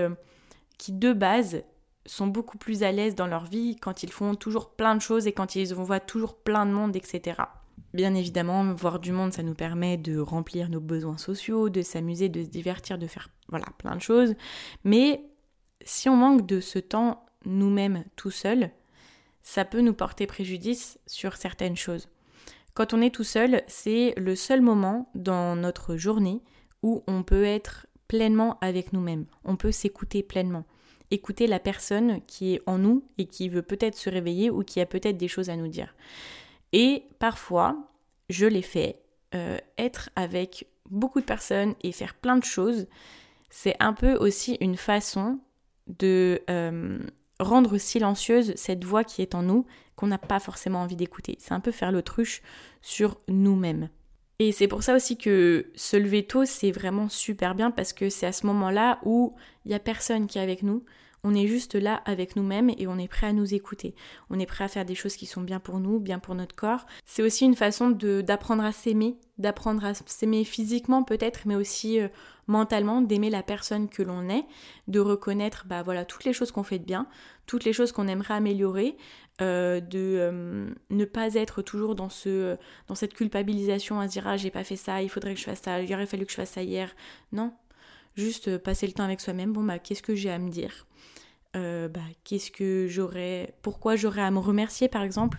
[0.78, 1.62] qui de base
[2.06, 5.26] sont beaucoup plus à l'aise dans leur vie quand ils font toujours plein de choses
[5.26, 7.42] et quand ils voient toujours plein de monde, etc.
[7.92, 12.28] Bien évidemment, voir du monde, ça nous permet de remplir nos besoins sociaux, de s'amuser,
[12.28, 14.34] de se divertir, de faire voilà, plein de choses.
[14.84, 15.24] Mais
[15.84, 18.70] si on manque de ce temps nous-mêmes tout seuls,
[19.42, 22.08] ça peut nous porter préjudice sur certaines choses.
[22.74, 26.42] Quand on est tout seul, c'est le seul moment dans notre journée
[26.82, 29.26] où on peut être pleinement avec nous-mêmes.
[29.44, 30.64] On peut s'écouter pleinement.
[31.10, 34.80] Écouter la personne qui est en nous et qui veut peut-être se réveiller ou qui
[34.80, 35.94] a peut-être des choses à nous dire.
[36.72, 37.76] Et parfois,
[38.28, 39.02] je l'ai fait,
[39.34, 42.86] euh, être avec beaucoup de personnes et faire plein de choses,
[43.48, 45.40] c'est un peu aussi une façon
[45.86, 46.98] de euh,
[47.40, 51.36] rendre silencieuse cette voix qui est en nous, qu'on n'a pas forcément envie d'écouter.
[51.40, 52.42] C'est un peu faire l'autruche
[52.80, 53.88] sur nous-mêmes.
[54.38, 58.08] Et c'est pour ça aussi que se lever tôt, c'est vraiment super bien parce que
[58.08, 60.82] c'est à ce moment-là où il n'y a personne qui est avec nous,
[61.24, 63.94] on est juste là avec nous-mêmes et on est prêt à nous écouter.
[64.30, 66.54] On est prêt à faire des choses qui sont bien pour nous, bien pour notre
[66.54, 66.86] corps.
[67.04, 72.08] C'est aussi une façon d'apprendre à s'aimer, d'apprendre à s'aimer physiquement peut-être, mais aussi euh,
[72.46, 74.44] mentalement, d'aimer la personne que l'on est,
[74.88, 77.06] de reconnaître bah voilà toutes les choses qu'on fait de bien,
[77.46, 78.96] toutes les choses qu'on aimerait améliorer,
[79.40, 82.56] euh, de euh, ne pas être toujours dans ce
[82.88, 85.44] dans cette culpabilisation à se dire ah j'ai pas fait ça, il faudrait que je
[85.44, 86.94] fasse ça, il aurait fallu que je fasse ça hier.
[87.32, 87.52] Non,
[88.20, 89.52] juste passer le temps avec soi-même.
[89.52, 90.86] Bon bah qu'est-ce que j'ai à me dire?
[91.56, 95.38] Euh, bah, qu'est-ce que j'aurais, pourquoi j'aurais à me remercier par exemple,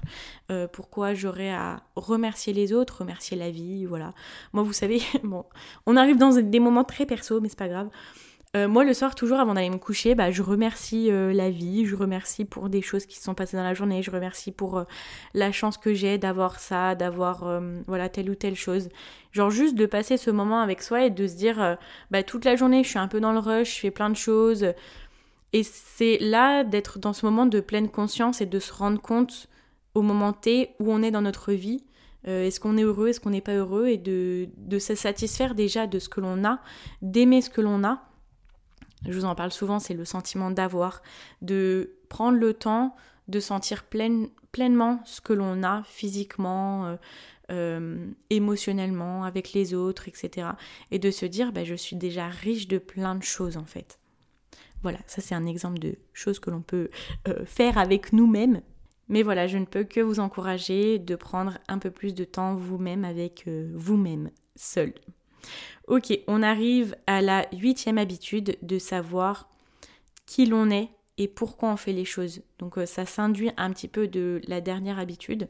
[0.52, 4.14] euh, pourquoi j'aurais à remercier les autres, remercier la vie, voilà.
[4.52, 5.46] Moi, vous savez, bon,
[5.86, 7.90] on arrive dans des moments très perso, mais c'est pas grave.
[8.58, 11.96] Euh, moi, le soir, toujours avant d'aller me coucher, bah, je remercie la vie, je
[11.96, 14.84] remercie pour des choses qui se sont passées dans la journée, je remercie pour
[15.34, 18.90] la chance que j'ai d'avoir ça, d'avoir voilà telle ou telle chose.
[19.32, 21.78] Genre juste de passer ce moment avec soi et de se dire,
[22.12, 24.18] bah, toute la journée, je suis un peu dans le rush, je fais plein de
[24.18, 24.74] choses,
[25.54, 29.48] et c'est là d'être dans ce moment de pleine conscience et de se rendre compte
[29.94, 31.84] au moment T où on est dans notre vie.
[32.28, 33.88] Euh, est-ce qu'on est heureux, est-ce qu'on n'est pas heureux?
[33.88, 36.60] Et de, de se satisfaire déjà de ce que l'on a,
[37.02, 38.02] d'aimer ce que l'on a.
[39.08, 41.02] Je vous en parle souvent, c'est le sentiment d'avoir,
[41.42, 42.96] de prendre le temps
[43.28, 46.96] de sentir pleinement ce que l'on a physiquement, euh,
[47.52, 50.50] euh, émotionnellement, avec les autres, etc.
[50.92, 54.00] Et de se dire, bah, je suis déjà riche de plein de choses en fait.
[54.84, 56.90] Voilà, ça c'est un exemple de choses que l'on peut
[57.28, 58.62] euh, faire avec nous-mêmes.
[59.10, 62.56] Mais voilà, je ne peux que vous encourager de prendre un peu plus de temps
[62.56, 64.94] vous-même avec vous-même, seul.
[65.88, 69.50] Ok, on arrive à la huitième habitude de savoir
[70.26, 72.42] qui l'on est et pourquoi on fait les choses.
[72.60, 75.48] Donc euh, ça s'induit un petit peu de la dernière habitude.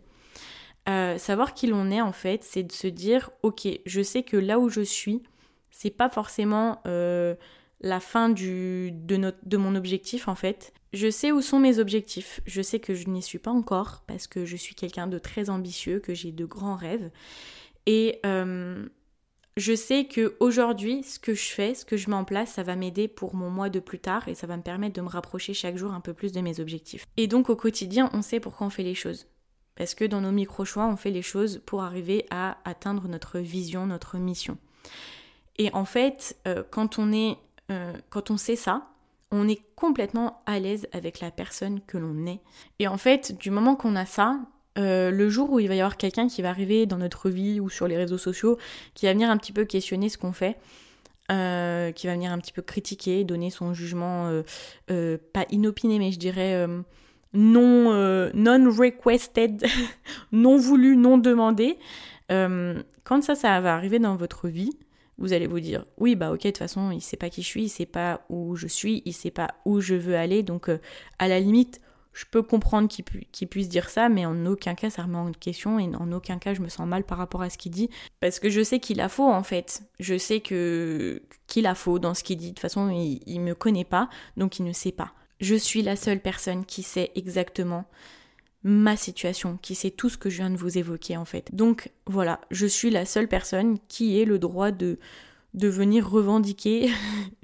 [0.88, 4.60] savoir qui l'on est en fait, c'est de se dire ok, je sais que là
[4.60, 5.22] où je suis,
[5.70, 10.74] c'est pas forcément la fin de, de mon objectif en fait.
[10.94, 12.42] Je sais où sont mes objectifs.
[12.46, 15.50] Je sais que je n'y suis pas encore parce que je suis quelqu'un de très
[15.50, 17.12] ambitieux, que j'ai de grands rêves.
[17.86, 18.86] Et euh,
[19.58, 22.64] je sais que aujourd'hui, ce que je fais, ce que je mets en place, ça
[22.64, 25.10] va m'aider pour mon mois de plus tard et ça va me permettre de me
[25.10, 27.06] rapprocher chaque jour un peu plus de mes objectifs.
[27.18, 29.28] Et donc au quotidien, on sait pourquoi on fait les choses.
[29.76, 33.86] Parce que dans nos micro-choix, on fait les choses pour arriver à atteindre notre vision,
[33.86, 34.58] notre mission.
[35.58, 37.38] Et en fait, euh, on
[37.72, 38.88] euh, quand on sait ça,
[39.32, 42.42] on est complètement à l'aise avec la personne que l'on est.
[42.80, 44.40] Et en fait, du moment qu'on a ça,
[44.78, 47.60] euh, le jour où il va y avoir quelqu'un qui va arriver dans notre vie
[47.60, 48.58] ou sur les réseaux sociaux,
[48.94, 50.58] qui va venir un petit peu questionner ce qu'on fait,
[51.32, 54.32] euh, qui va venir un petit peu critiquer, donner son jugement,
[54.88, 56.68] pas inopiné, mais je dirais
[57.34, 59.66] non, non requested,
[60.32, 61.78] non voulu, non demandé.
[62.30, 64.72] quand ça, ça va arriver dans votre vie,
[65.22, 67.48] vous allez vous dire oui bah ok de toute façon il sait pas qui je
[67.48, 70.68] suis, il sait pas où je suis, il sait pas où je veux aller donc
[70.68, 70.80] euh,
[71.20, 71.80] à la limite
[72.14, 75.80] je peux comprendre qu'il puisse dire ça mais en aucun cas ça remet en question
[75.80, 77.90] et en aucun cas je me sens mal par rapport à ce qu'il dit.
[78.20, 79.84] Parce que je sais qu'il a faux en fait.
[80.00, 82.50] Je sais qu'il a faux dans ce qu'il dit.
[82.50, 85.14] De toute façon il, il me connaît pas donc il ne sait pas.
[85.40, 87.86] Je suis la seule personne qui sait exactement
[88.64, 91.54] ma situation, qui sait tout ce que je viens de vous évoquer en fait.
[91.54, 95.00] Donc voilà, je suis la seule personne qui ait le droit de,
[95.54, 96.90] de venir revendiquer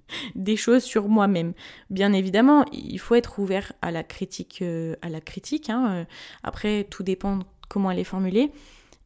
[0.36, 1.54] des choses sur moi-même.
[1.89, 5.70] Bien évidemment, il faut être ouvert à la critique, euh, à la critique.
[5.70, 6.06] Hein, euh.
[6.43, 7.39] Après, tout dépend
[7.70, 8.52] comment elle est formulée.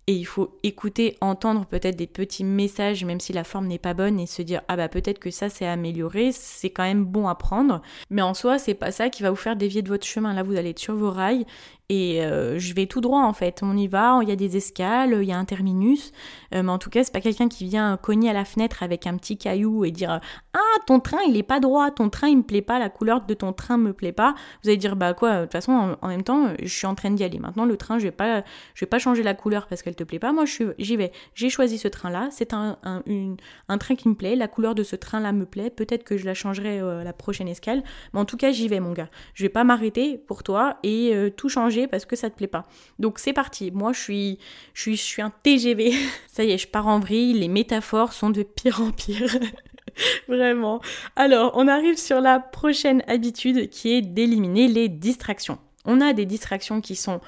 [0.08, 3.94] Et il faut écouter, entendre peut-être des petits messages, même si la forme n'est pas
[3.94, 7.28] bonne, et se dire ah bah peut-être que ça c'est amélioré, c'est quand même bon
[7.28, 7.82] à prendre.
[8.10, 10.34] Mais en soi, c'est pas ça qui va vous faire dévier de votre chemin.
[10.34, 11.46] Là, vous allez être sur vos rails
[11.92, 13.60] et euh, je vais tout droit en fait.
[13.64, 16.14] On y va, il y a des escales, il y a un terminus.
[16.56, 19.08] Euh, mais en tout cas, c'est pas quelqu'un qui vient cogner à la fenêtre avec
[19.08, 20.22] un petit caillou et dire
[20.54, 23.26] Ah, ton train il est pas droit, ton train il me plaît pas, la couleur
[23.26, 24.36] de ton train me plaît pas.
[24.64, 27.12] Vous allez dire Bah quoi, de toute façon, en, même temps, je suis en train
[27.12, 27.40] d'y aller.
[27.40, 28.42] Maintenant, le train, je vais pas,
[28.74, 30.32] je vais pas changer la couleur parce qu'elle te plaît pas.
[30.32, 30.46] Moi,
[30.78, 31.12] j'y vais.
[31.36, 32.30] J'ai choisi ce train-là.
[32.32, 34.38] C'est un, un, train qui me plaît.
[34.38, 35.70] La couleur de ce train-là me plaît.
[35.70, 37.84] Peut-être que je la changerai euh, la prochaine escale.
[38.14, 39.10] Mais en tout cas, j'y vais, mon gars.
[39.34, 42.68] Je vais pas m'arrêter pour toi et tout changer parce que ça te plaît pas.
[43.00, 43.72] Donc c'est parti.
[43.72, 44.40] Moi, je suis,
[44.74, 45.94] je suis, je suis un TGV.
[46.28, 47.34] ça y est, je pars en vrille.
[47.34, 49.38] Les métaphores sont de pire en pire.
[50.28, 50.82] Vraiment.
[51.16, 55.60] Alors, on arrive sur la prochaine habitude qui est d'éliminer les distractions.
[55.86, 57.22] On a des distractions qui sont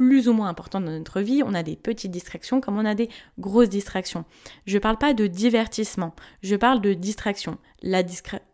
[0.00, 2.94] plus ou moins importantes dans notre vie, on a des petites distractions comme on a
[2.94, 4.24] des grosses distractions.
[4.66, 7.58] Je ne parle pas de divertissement, je parle de distraction.
[7.82, 8.02] La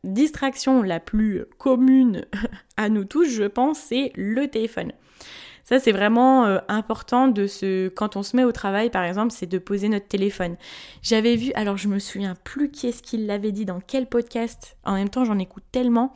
[0.02, 2.24] distraction la plus commune
[2.76, 4.90] à nous tous, je pense, c'est le téléphone.
[5.66, 9.32] Ça, c'est vraiment euh, important de se, quand on se met au travail, par exemple,
[9.32, 10.56] c'est de poser notre téléphone.
[11.02, 14.76] J'avais vu, alors je me souviens plus qui est-ce qui l'avait dit dans quel podcast.
[14.84, 16.14] En même temps, j'en écoute tellement.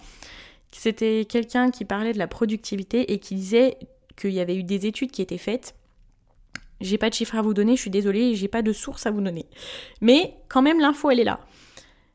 [0.71, 3.77] C'était quelqu'un qui parlait de la productivité et qui disait
[4.15, 5.75] qu'il y avait eu des études qui étaient faites.
[6.81, 9.11] J'ai pas de chiffres à vous donner, je suis désolée, j'ai pas de source à
[9.11, 9.47] vous donner.
[10.01, 11.41] Mais quand même, l'info, elle est là.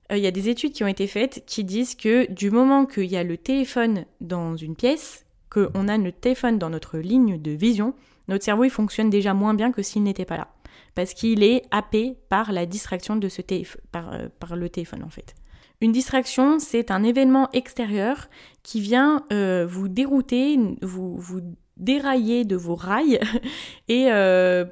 [0.09, 2.85] Euh, il y a des études qui ont été faites qui disent que du moment
[2.85, 5.24] qu'il y a le téléphone dans une pièce,
[5.55, 7.93] qu'on a notre téléphone dans notre ligne de vision,
[8.27, 10.49] notre cerveau il fonctionne déjà moins bien que s'il n'était pas là.
[10.95, 15.09] Parce qu'il est happé par la distraction de ce téléphone, euh, par, le téléphone en
[15.09, 15.35] fait.
[15.81, 18.29] Une distraction, c'est un événement extérieur
[18.63, 21.41] qui vient euh, vous dérouter, vous,
[21.77, 23.19] dérailler de vos rails
[23.87, 24.65] et euh,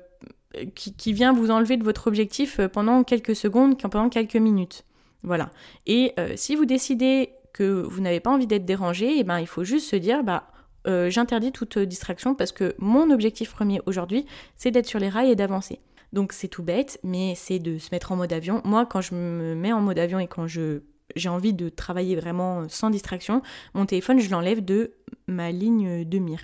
[0.76, 4.86] qui, qui, vient vous enlever de votre objectif pendant quelques secondes, pendant quelques minutes.
[5.24, 5.52] Voilà.
[5.88, 9.48] Et si vous décidez que vous n'avez pas envie d'être dérangé, et eh ben, il
[9.48, 10.53] faut juste se dire, bah,
[10.88, 15.32] euh, j'interdis toute distraction parce que mon objectif premier aujourd'hui, c'est d'être sur les rails
[15.32, 15.80] et d'avancer.
[16.12, 18.62] Donc c'est tout bête, mais c'est de se mettre en mode avion.
[18.65, 20.82] Moi, quand je me mets en mode avion et quand je
[21.15, 23.41] j'ai envie de travailler vraiment sans distraction,
[23.74, 24.93] mon téléphone, je l'enlève de
[25.28, 26.41] ma ligne de mire.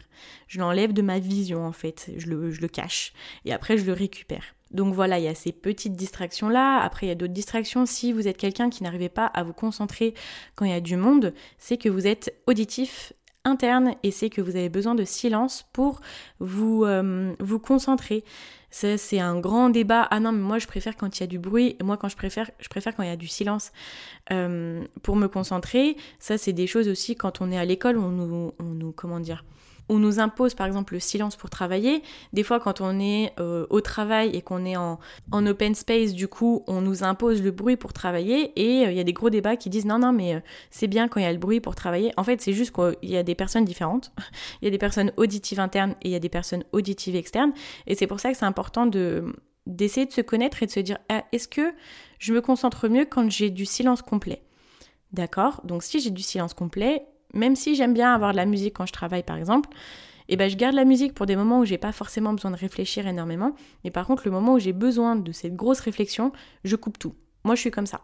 [0.47, 2.11] Je l'enlève de ma vision, en fait.
[2.17, 3.13] Je le, je le cache.
[3.45, 4.43] Et après, je le récupère.
[4.71, 6.79] Donc voilà, il y a ces petites distractions-là.
[6.79, 7.85] Après, il y a d'autres distractions.
[7.85, 10.13] Si vous êtes quelqu'un qui n'arrivait pas à vous concentrer
[10.55, 13.13] quand il y a du monde, c'est que vous êtes auditif
[13.45, 16.01] interne et c'est que vous avez besoin de silence pour
[16.39, 18.23] vous, euh, vous concentrer.
[18.71, 20.07] C'est un grand débat.
[20.11, 21.75] Ah non, mais moi je préfère quand il y a du bruit.
[21.83, 23.71] Moi quand je préfère, je préfère quand il y a du silence
[24.31, 25.97] euh, pour me concentrer.
[26.19, 29.19] Ça c'est des choses aussi quand on est à l'école, on nous, on nous, comment
[29.19, 29.43] dire,
[29.89, 32.03] on nous impose par exemple le silence pour travailler.
[32.31, 34.99] Des fois, quand on est euh, au travail et qu'on est en,
[35.31, 38.53] open space, du coup, on nous impose le bruit pour travailler.
[38.55, 40.87] Et euh, il y a des gros débats qui disent non, non, mais euh, c'est
[40.87, 42.13] bien quand il y a le bruit pour travailler.
[42.17, 44.11] En fait, c'est juste qu'il y a des personnes différentes.
[44.61, 47.53] Il y a des personnes auditives internes et il y a des personnes auditives externes.
[47.87, 49.33] Et c'est pour ça que c'est important de
[49.67, 51.73] d'essayer de se connaître et de se dire ah, est-ce que
[52.17, 54.43] je me concentre mieux quand j'ai du silence complet?
[55.13, 55.61] D'accord?
[55.63, 58.85] Donc si j'ai du silence complet, même si j'aime bien avoir de la musique quand
[58.85, 59.69] je travaille par exemple,
[60.29, 62.55] eh ben je garde la musique pour des moments où j'ai pas forcément besoin de
[62.55, 63.55] réfléchir énormément.
[63.83, 66.31] Mais par contre, le moment où j'ai besoin de cette grosse réflexion,
[66.63, 67.15] je coupe tout.
[67.43, 68.01] Moi, je suis comme ça.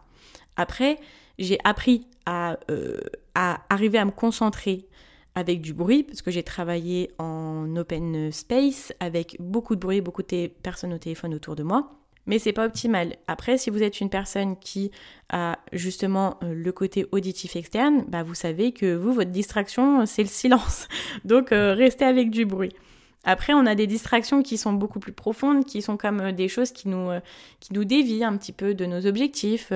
[0.56, 0.98] Après,
[1.38, 2.98] j'ai appris à, euh,
[3.36, 4.88] à arriver à me concentrer
[5.36, 10.22] avec du bruit, parce que j'ai travaillé en open space, avec beaucoup de bruit, beaucoup
[10.22, 11.92] de personnes au téléphone autour de moi
[12.26, 13.16] mais c'est pas optimal.
[13.26, 14.90] Après, si vous êtes une personne qui
[15.28, 20.22] a justement euh, le côté auditif externe, bah vous savez que vous, votre distraction, c'est
[20.22, 20.88] le silence.
[21.24, 22.74] Donc euh, restez avec du bruit.
[23.26, 26.48] Après, on a des distractions qui sont beaucoup plus profondes, qui sont comme euh, des
[26.48, 27.10] choses qui nous,
[27.60, 29.70] qui nous dévient un petit peu de nos objectifs,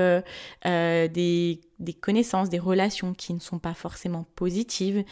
[0.65, 5.03] des des connaissances, des relations qui ne sont pas forcément positives,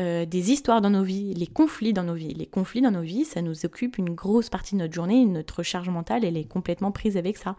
[0.00, 2.34] euh, des histoires dans nos vies, les conflits dans nos vies.
[2.34, 5.62] Les conflits dans nos vies, ça nous occupe une grosse partie de notre journée, notre
[5.62, 7.56] charge mentale, elle est complètement prise avec ça.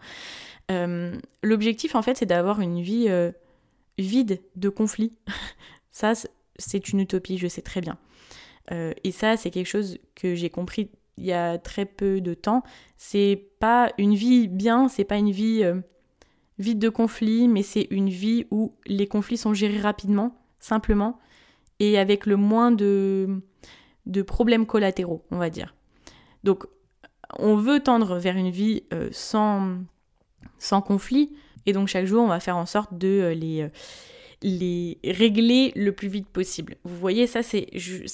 [0.70, 3.32] Euh, l'objectif, en fait, c'est d'avoir une vie euh,
[3.96, 5.14] vide de conflits.
[5.90, 6.12] ça,
[6.58, 7.96] c'est une utopie, je sais très bien.
[8.70, 12.62] Et ça, c'est quelque chose que j'ai compris il y a très peu de temps.
[12.96, 15.64] C'est pas une vie bien, c'est pas une vie
[16.58, 21.18] vide de conflits, mais c'est une vie où les conflits sont gérés rapidement, simplement,
[21.78, 23.40] et avec le moins de,
[24.06, 25.74] de problèmes collatéraux, on va dire.
[26.44, 26.66] Donc,
[27.38, 29.78] on veut tendre vers une vie euh, sans,
[30.58, 31.30] sans conflit,
[31.66, 33.68] et donc chaque jour, on va faire en sorte de euh, les, euh,
[34.42, 36.76] les régler le plus vite possible.
[36.84, 37.66] Vous voyez, ça c'est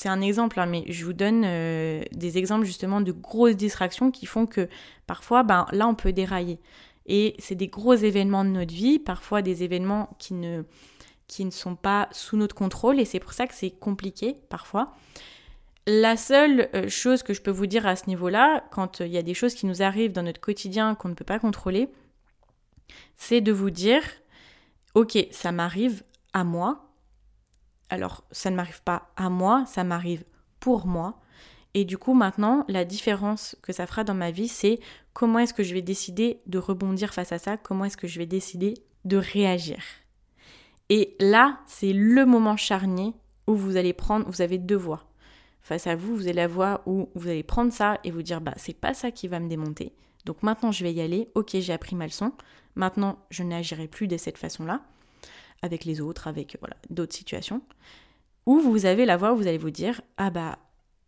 [0.07, 4.47] un exemple, hein, mais je vous donne des exemples justement de grosses distractions qui font
[4.47, 4.69] que
[5.07, 6.59] parfois, ben, là, on peut dérailler.
[7.07, 10.63] Et c'est des gros événements de notre vie, parfois des événements qui ne,
[11.27, 14.95] qui ne sont pas sous notre contrôle, et c'est pour ça que c'est compliqué parfois.
[15.87, 19.19] La seule euh, chose que je peux vous dire à ce niveau-là, quand il y
[19.19, 21.89] a des choses qui nous arrivent dans notre quotidien qu'on ne peut pas contrôler,
[23.17, 24.03] c'est de vous dire,
[24.95, 26.03] ok, ça m'arrive
[26.43, 26.91] moi.
[27.91, 30.25] Alors, ça ne m'arrive pas à moi, ça m'arrive
[30.59, 31.21] pour moi.
[31.75, 34.81] Et du coup, maintenant, la différence que ça fera dans ma vie, c'est
[35.13, 38.19] comment est-ce que je vais décider de rebondir face à ça, comment est-ce que je
[38.19, 39.79] vais décider de réagir?
[40.89, 43.13] Et là, c'est le moment charnier
[43.47, 45.05] où vous allez prendre, vous avez deux voies.
[45.61, 48.41] Face à vous, vous avez la voie où vous allez prendre ça et vous dire,
[48.41, 49.95] bah, c'est pas ça qui va me démonter.
[50.27, 51.31] Donc maintenant, je vais y aller.
[51.35, 52.33] Ok, j'ai appris ma leçon.
[52.75, 54.83] Maintenant, je n'agirai plus de cette façon-là,
[55.63, 57.63] avec les autres, avec voilà, d'autres situations.
[58.47, 60.59] Ou vous avez la voie où vous allez vous dire, ah bah,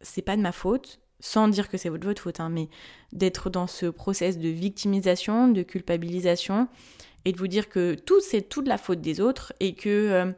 [0.00, 2.68] c'est pas de ma faute, sans dire que c'est votre, faute, hein, mais
[3.12, 6.68] d'être dans ce process de victimisation, de culpabilisation,
[7.26, 10.32] et de vous dire que tout c'est toute la faute des autres et que euh,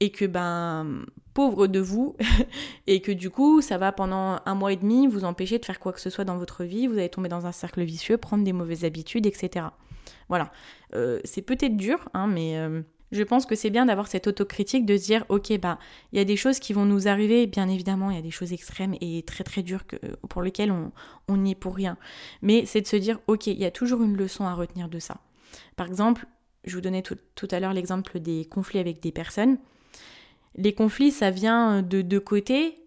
[0.00, 2.16] et que ben pauvre de vous
[2.86, 5.78] et que du coup ça va pendant un mois et demi vous empêcher de faire
[5.78, 8.42] quoi que ce soit dans votre vie, vous allez tomber dans un cercle vicieux, prendre
[8.42, 9.66] des mauvaises habitudes, etc.
[10.30, 10.50] Voilà,
[10.94, 12.80] euh, c'est peut-être dur, hein, mais euh,
[13.12, 15.78] je pense que c'est bien d'avoir cette autocritique de dire ok bah
[16.12, 17.46] il y a des choses qui vont nous arriver.
[17.46, 19.82] Bien évidemment il y a des choses extrêmes et très très dures
[20.28, 20.72] pour lesquelles
[21.28, 21.96] on n'y est pour rien.
[22.42, 24.98] Mais c'est de se dire ok il y a toujours une leçon à retenir de
[24.98, 25.18] ça.
[25.76, 26.26] Par exemple
[26.64, 29.58] je vous donnais tout, à l'heure l'exemple des conflits avec des personnes.
[30.56, 32.79] Les conflits ça vient de deux côtés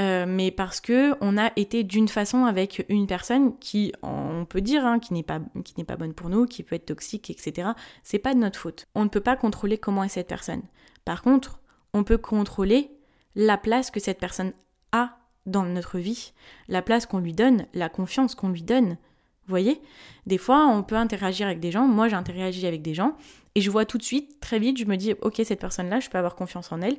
[0.00, 4.60] euh, mais parce que on a été d'une façon avec une personne qui, on peut
[4.60, 7.30] dire, hein, qui n'est pas qui n'est pas bonne pour nous, qui peut être toxique,
[7.30, 7.70] etc.
[8.04, 8.86] C'est pas de notre faute.
[8.94, 10.62] On ne peut pas contrôler comment est cette personne.
[11.04, 11.60] Par contre,
[11.94, 12.90] on peut contrôler
[13.34, 14.52] la place que cette personne
[14.92, 16.32] a dans notre vie,
[16.68, 18.90] la place qu'on lui donne, la confiance qu'on lui donne.
[18.90, 19.80] Vous voyez?
[20.26, 21.88] Des fois, on peut interagir avec des gens.
[21.88, 23.16] Moi, j'ai interagi avec des gens
[23.58, 26.08] et je vois tout de suite, très vite, je me dis, ok, cette personne-là, je
[26.08, 26.96] peux avoir confiance en elle.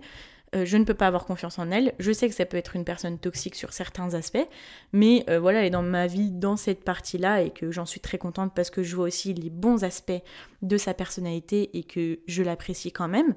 [0.55, 1.93] Euh, je ne peux pas avoir confiance en elle.
[1.99, 4.47] Je sais que ça peut être une personne toxique sur certains aspects,
[4.93, 7.99] mais euh, voilà, elle est dans ma vie dans cette partie-là et que j'en suis
[7.99, 10.21] très contente parce que je vois aussi les bons aspects
[10.61, 13.35] de sa personnalité et que je l'apprécie quand même.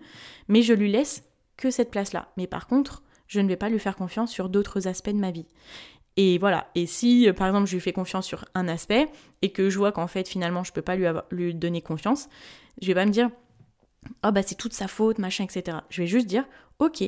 [0.49, 1.23] Mais je lui laisse
[1.57, 2.29] que cette place-là.
[2.37, 5.31] Mais par contre, je ne vais pas lui faire confiance sur d'autres aspects de ma
[5.31, 5.47] vie.
[6.17, 9.09] Et voilà, et si euh, par exemple je lui fais confiance sur un aspect
[9.41, 12.29] et que je vois qu'en fait finalement je peux pas lui, lui donner confiance,
[12.83, 13.31] je vais pas me dire
[14.25, 15.79] oh bah c'est toute sa faute, machin, etc.
[15.91, 16.45] Je vais juste dire
[16.79, 17.05] ok,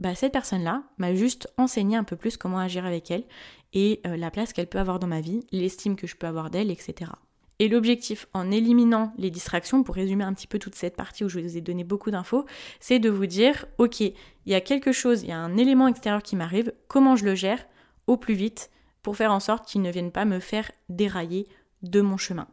[0.00, 3.24] bah cette personne-là m'a juste enseigné un peu plus comment agir avec elle
[3.72, 6.50] et euh, la place qu'elle peut avoir dans ma vie, l'estime que je peux avoir
[6.50, 7.10] d'elle, etc.
[7.58, 11.28] Et l'objectif en éliminant les distractions, pour résumer un petit peu toute cette partie où
[11.28, 12.46] je vous ai donné beaucoup d'infos,
[12.78, 14.14] c'est de vous dire, ok, il
[14.46, 17.34] y a quelque chose, il y a un élément extérieur qui m'arrive, comment je le
[17.34, 17.66] gère
[18.06, 18.70] au plus vite
[19.02, 21.48] pour faire en sorte qu'il ne vienne pas me faire dérailler
[21.82, 22.46] de mon chemin.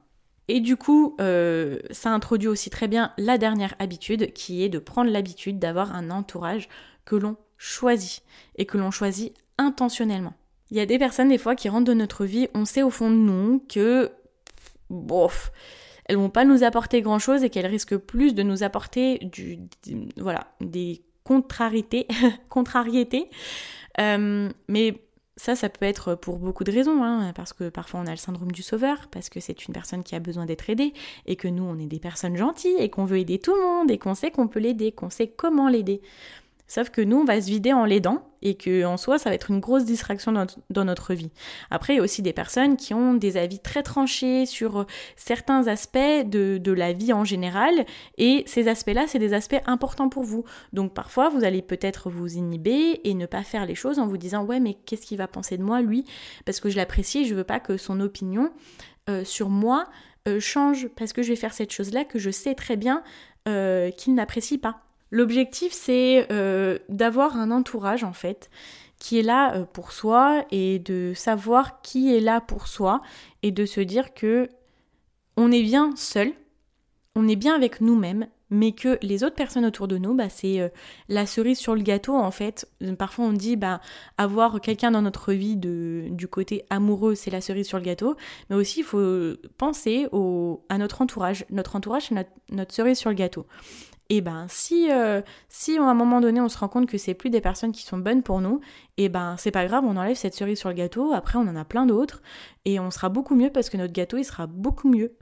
[0.47, 4.79] Et du coup, euh, ça introduit aussi très bien la dernière habitude, qui est de
[4.79, 6.69] prendre l'habitude d'avoir un entourage
[7.03, 8.23] que l'on choisit,
[8.55, 10.33] et que l'on choisit intentionnellement.
[10.71, 12.89] Il y a des personnes des fois qui rentrent dans notre vie, on sait au
[12.89, 14.11] fond de nous que,
[14.89, 15.51] bof,
[16.05, 19.59] elles vont pas nous apporter grand chose et qu'elles risquent plus de nous apporter du,
[20.17, 22.07] voilà, des contrariétés,
[22.49, 23.29] contrariétés.
[23.99, 25.04] Euh, mais
[25.37, 28.17] ça, ça peut être pour beaucoup de raisons, hein, parce que parfois on a le
[28.17, 30.93] syndrome du sauveur, parce que c'est une personne qui a besoin d'être aidée,
[31.25, 33.91] et que nous, on est des personnes gentilles, et qu'on veut aider tout le monde,
[33.91, 36.01] et qu'on sait qu'on peut l'aider, qu'on sait comment l'aider.
[36.67, 39.35] Sauf que nous, on va se vider en l'aidant et que en soi, ça va
[39.35, 40.31] être une grosse distraction
[40.69, 41.31] dans, notre vie.
[41.69, 44.85] Après, il y a aussi des personnes qui ont des avis très tranchés sur euh,
[45.15, 47.85] certains aspects de, la vie en général
[48.17, 50.43] et ces aspects-là, c'est des aspects importants pour vous.
[50.73, 54.17] Donc parfois, vous allez peut-être vous inhiber et ne pas faire les choses en vous
[54.17, 56.03] disant ouais, mais qu'est-ce qu'il va penser de moi, lui?
[56.45, 58.51] Parce que je l'apprécie et je veux pas que son opinion
[59.09, 59.87] euh, sur moi
[60.27, 63.03] euh, change parce que je vais faire cette chose-là que je sais très bien
[63.97, 64.84] qu'il n'apprécie pas.
[65.11, 68.49] L'objectif, c'est euh, d'avoir un entourage, en fait,
[68.99, 73.01] qui est là euh, pour soi et de savoir qui est là pour soi
[73.43, 74.49] et de se dire que
[75.37, 76.31] on est bien seul,
[77.15, 80.59] on est bien avec nous-mêmes, mais que les autres personnes autour de nous, bah, c'est
[80.59, 80.69] euh,
[81.09, 82.67] la cerise sur le gâteau en fait.
[82.97, 83.81] Parfois on dit bah
[84.17, 88.15] avoir quelqu'un dans notre vie du côté amoureux, c'est la cerise sur le gâteau,
[88.49, 90.07] mais aussi il faut penser
[90.69, 91.45] à notre entourage.
[91.49, 93.45] Notre entourage, c'est notre, cerise sur le gâteau
[94.09, 97.15] et eh ben si euh, à un moment donné on se rend compte que c'est
[97.15, 98.61] plus des personnes qui sont bonnes pour nous,
[98.97, 101.47] et eh ben c'est pas grave, on enlève cette cerise sur le gâteau, après on
[101.47, 102.21] en a plein d'autres
[102.65, 105.15] et on sera beaucoup mieux parce que notre gâteau il sera beaucoup mieux.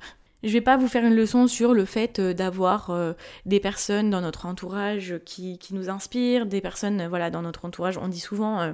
[0.43, 3.13] Je vais pas vous faire une leçon sur le fait euh, d'avoir euh,
[3.45, 7.97] des personnes dans notre entourage qui, qui, nous inspirent, des personnes voilà dans notre entourage,
[7.97, 8.73] on dit souvent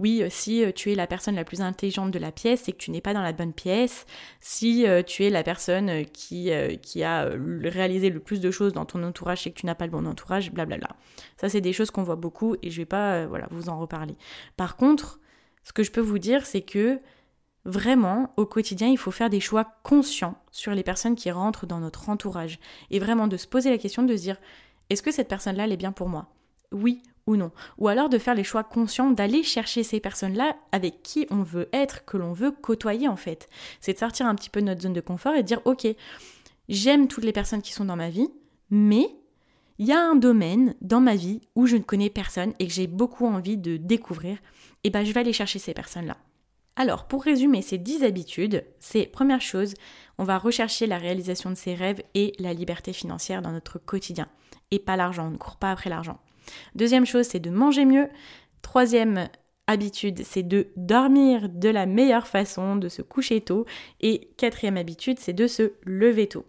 [0.00, 2.72] oui, euh, si euh, tu es la personne la plus intelligente de la pièce, c'est
[2.72, 4.06] que tu n'es pas dans la bonne pièce.
[4.40, 6.50] Si euh, tu es la personne qui,
[6.82, 7.28] qui a
[7.64, 10.06] réalisé le plus de choses dans ton entourage, c'est que tu n'as pas le bon
[10.06, 10.88] entourage, blablabla.
[11.36, 14.16] Ça, c'est des choses qu'on voit beaucoup et je vais pas voilà, vous en reparler.
[14.56, 15.20] Par contre,
[15.64, 16.98] ce que je peux vous dire, c'est que
[17.66, 21.78] Vraiment, au quotidien, il faut faire des choix conscients sur les personnes qui rentrent dans
[21.78, 22.58] notre entourage.
[22.90, 24.38] Et vraiment de se poser la question de se dire,
[24.88, 26.32] est-ce que cette personne-là, elle est bien pour moi?
[26.72, 27.50] Oui ou non.
[27.78, 31.68] Ou alors de faire les choix conscients d'aller chercher ces personnes-là avec qui on veut
[31.72, 33.48] être, que l'on veut côtoyer en fait.
[33.80, 35.86] C'est de sortir un petit peu de notre zone de confort et de dire ok,
[36.68, 38.28] j'aime toutes les personnes qui sont dans ma vie,
[38.70, 39.08] mais
[39.78, 42.72] il y a un domaine dans ma vie où je ne connais personne et que
[42.72, 44.36] j'ai beaucoup envie de découvrir,
[44.84, 46.18] et ben je vais aller chercher ces personnes-là.
[46.76, 49.74] Alors, pour résumer ces 10 habitudes, c'est première chose,
[50.18, 54.28] on va rechercher la réalisation de ses rêves et la liberté financière dans notre quotidien.
[54.70, 56.20] Et pas l'argent, on ne court pas après l'argent.
[56.74, 58.08] Deuxième chose, c'est de manger mieux.
[58.62, 59.28] Troisième
[59.66, 63.66] habitude, c'est de dormir de la meilleure façon, de se coucher tôt.
[64.00, 66.44] Et quatrième habitude, c'est de se lever tôt.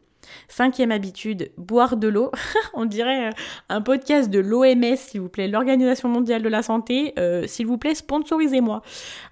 [0.47, 2.31] Cinquième habitude, boire de l'eau.
[2.73, 3.31] On dirait euh,
[3.69, 7.13] un podcast de l'OMS, s'il vous plaît, l'Organisation mondiale de la santé.
[7.17, 8.81] Euh, s'il vous plaît, sponsorisez-moi.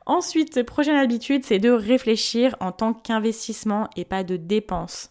[0.06, 5.10] Ensuite, prochaine habitude, c'est de réfléchir en tant qu'investissement et pas de dépense.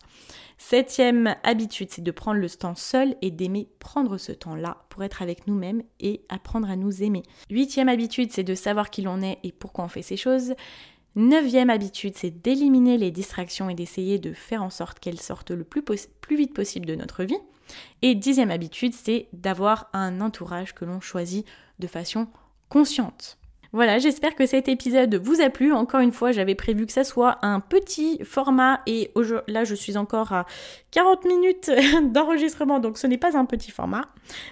[0.59, 5.23] Septième habitude, c'est de prendre le temps seul et d'aimer prendre ce temps-là pour être
[5.23, 7.23] avec nous-mêmes et apprendre à nous aimer.
[7.49, 10.55] Huitième habitude, c'est de savoir qui l'on est et pourquoi on fait ces choses.
[11.15, 15.65] Neuvième habitude, c'est d'éliminer les distractions et d'essayer de faire en sorte qu'elles sortent le
[15.65, 15.83] plus,
[16.31, 17.39] vite possible de notre vie.
[18.03, 21.47] Et dixième habitude, c'est d'avoir un entourage que l'on choisit
[21.79, 22.27] de façon
[22.69, 23.38] consciente.
[23.73, 25.75] Voilà, j'espère que cet épisode vous a plu.
[25.75, 29.11] Encore une fois, j'avais prévu que ça soit un petit format et
[29.47, 30.47] là je suis encore à
[30.93, 31.71] 40 minutes
[32.13, 34.07] d'enregistrement, donc ce n'est pas un petit format.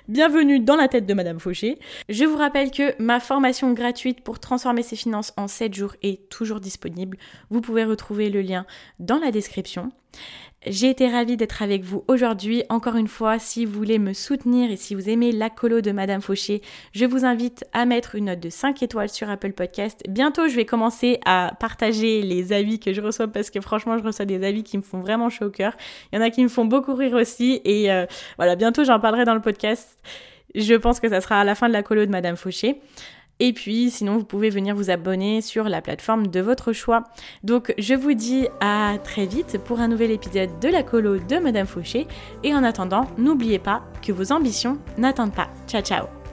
[0.09, 1.79] Bienvenue dans la tête de Madame Fauché.
[2.11, 6.29] Je vous rappelle que ma formation gratuite pour transformer ses finances en 7 jours est
[6.29, 7.17] toujours disponible.
[7.49, 8.67] Vous pouvez retrouver le lien
[8.99, 9.93] dans la description.
[10.69, 12.65] J'ai été ravie d'être avec vous aujourd'hui.
[12.71, 15.93] Encore une fois, si vous voulez me soutenir et si vous aimez la colo de
[15.93, 16.61] Madame Fauché,
[16.93, 20.03] je vous invite à mettre une note de 5 étoiles sur Apple Podcast.
[20.09, 24.03] Bientôt, je vais commencer à partager les avis que je reçois parce que franchement, je
[24.03, 25.73] reçois des avis qui me font vraiment chaud au cœur.
[26.13, 28.05] Il y en a qui me font beaucoup rire aussi et euh,
[28.37, 30.01] voilà, bientôt j'en parlerai dans le podcast.
[30.57, 32.81] Je pense que ça sera à la fin de la colo de Madame Fauché.
[33.39, 37.05] Et puis, sinon, vous pouvez venir vous abonner sur la plateforme de votre choix.
[37.43, 41.37] Donc, je vous dis à très vite pour un nouvel épisode de la colo de
[41.37, 42.07] Madame Fauché.
[42.45, 45.49] Et en attendant, n'oubliez pas que vos ambitions n'attendent pas.
[45.67, 46.26] Ciao, ciao